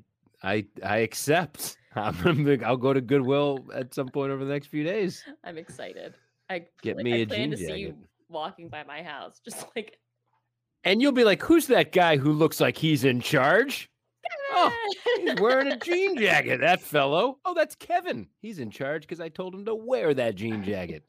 [0.44, 1.78] I I accept.
[1.96, 5.24] I'm gonna, I'll go to Goodwill at some point over the next few days.
[5.44, 6.14] I'm excited.
[6.50, 7.96] I Get like, me I a plan jean to see you
[8.30, 9.98] walking by my house, just like
[10.84, 13.90] And you'll be like, "Who's that guy who looks like he's in charge?"
[14.52, 14.72] Oh,
[15.18, 16.60] he's wearing a jean jacket.
[16.62, 17.38] That fellow.
[17.46, 18.28] Oh, that's Kevin.
[18.42, 21.04] He's in charge because I told him to wear that jean jacket.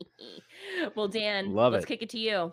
[0.94, 1.88] well, Dan, Love let's it.
[1.88, 2.52] kick it to you.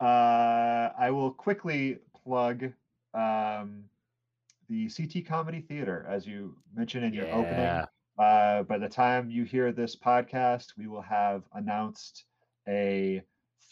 [0.00, 2.72] Uh, I will quickly plug
[3.14, 3.84] um,
[4.74, 7.84] the Sea Tea Comedy Theater, as you mentioned in your opening.
[8.18, 12.24] Uh, by the time you hear this podcast, we will have announced
[12.66, 13.22] a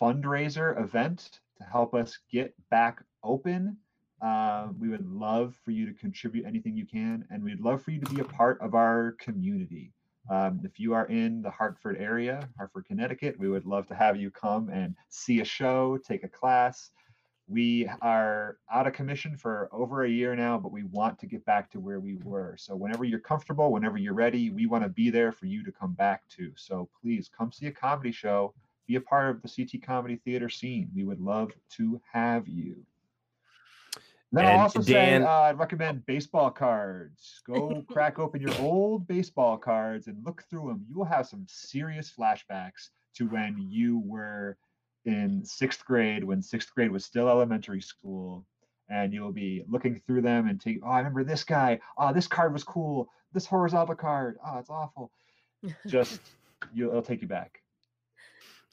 [0.00, 3.76] fundraiser event to help us get back open.
[4.20, 7.90] Uh, we would love for you to contribute anything you can, and we'd love for
[7.90, 9.92] you to be a part of our community.
[10.30, 14.16] Um, if you are in the Hartford area, Hartford, Connecticut, we would love to have
[14.16, 16.92] you come and see a show, take a class.
[17.52, 21.44] We are out of commission for over a year now, but we want to get
[21.44, 22.56] back to where we were.
[22.58, 25.70] So, whenever you're comfortable, whenever you're ready, we want to be there for you to
[25.70, 26.50] come back to.
[26.56, 28.54] So, please come see a comedy show,
[28.86, 30.90] be a part of the Sea Tea Comedy Theater scene.
[30.94, 32.86] We would love to have you.
[34.32, 37.42] Then And I'll also Dan- say uh, I'd recommend baseball cards.
[37.46, 40.86] Go crack open your old baseball cards and look through them.
[40.88, 44.56] You will have some serious flashbacks to when you were
[45.04, 48.46] in sixth grade, when sixth grade was still elementary school.
[48.88, 51.80] And you'll be looking through them and take, oh, I remember this guy.
[51.96, 53.08] Oh, this card was cool.
[53.32, 54.38] This horizontal card.
[54.46, 55.10] Oh, it's awful.
[55.86, 56.20] Just,
[56.74, 57.62] you, it'll take you back.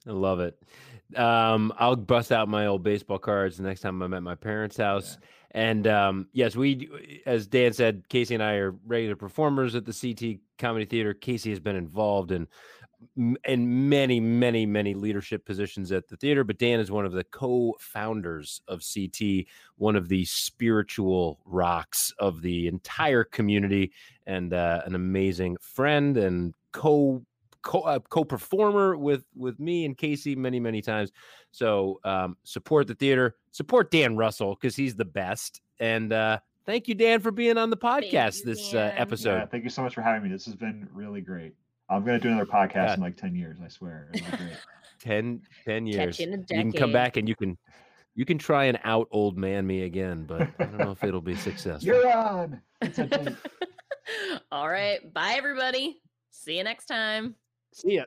[0.08, 0.60] I love it.
[1.16, 4.78] Um, I'll bust out my old baseball cards the next time I'm at my parents'
[4.78, 5.18] house.
[5.52, 9.94] And um, yes, we, as Dan said, Casey and I are regular performers at the
[9.94, 11.14] Sea Tea Comedy Theater.
[11.14, 12.48] Casey has been involved in
[13.16, 17.24] in many, many, many leadership positions at the theater, but Dan is one of the
[17.24, 19.48] co-founders of Sea Tea,
[19.78, 23.92] one of the spiritual rocks of the entire community,
[24.26, 27.24] and uh, an amazing friend and co
[27.62, 31.12] co uh, co-performer with with me and Casey many many times.
[31.52, 35.62] So um, support the theater, support Dan Russell because he's the best.
[35.80, 39.38] And uh, thank you, Dan, for being on the podcast you, this uh, episode.
[39.38, 40.30] Yeah, thank you so much for having me.
[40.30, 41.54] This has been really great.
[41.90, 42.94] I'm gonna do another podcast yeah.
[42.94, 43.58] in like ten years.
[43.64, 44.12] I swear.
[45.00, 46.20] 10, 10 years.
[46.20, 47.58] You can come back and you can
[48.16, 51.22] you can try and out old man me again, but I don't know if it'll
[51.22, 51.88] be successful.
[51.88, 52.62] You're on.
[54.52, 55.14] All right.
[55.14, 56.02] Bye everybody.
[56.32, 57.36] See you next time.
[57.74, 58.04] See ya.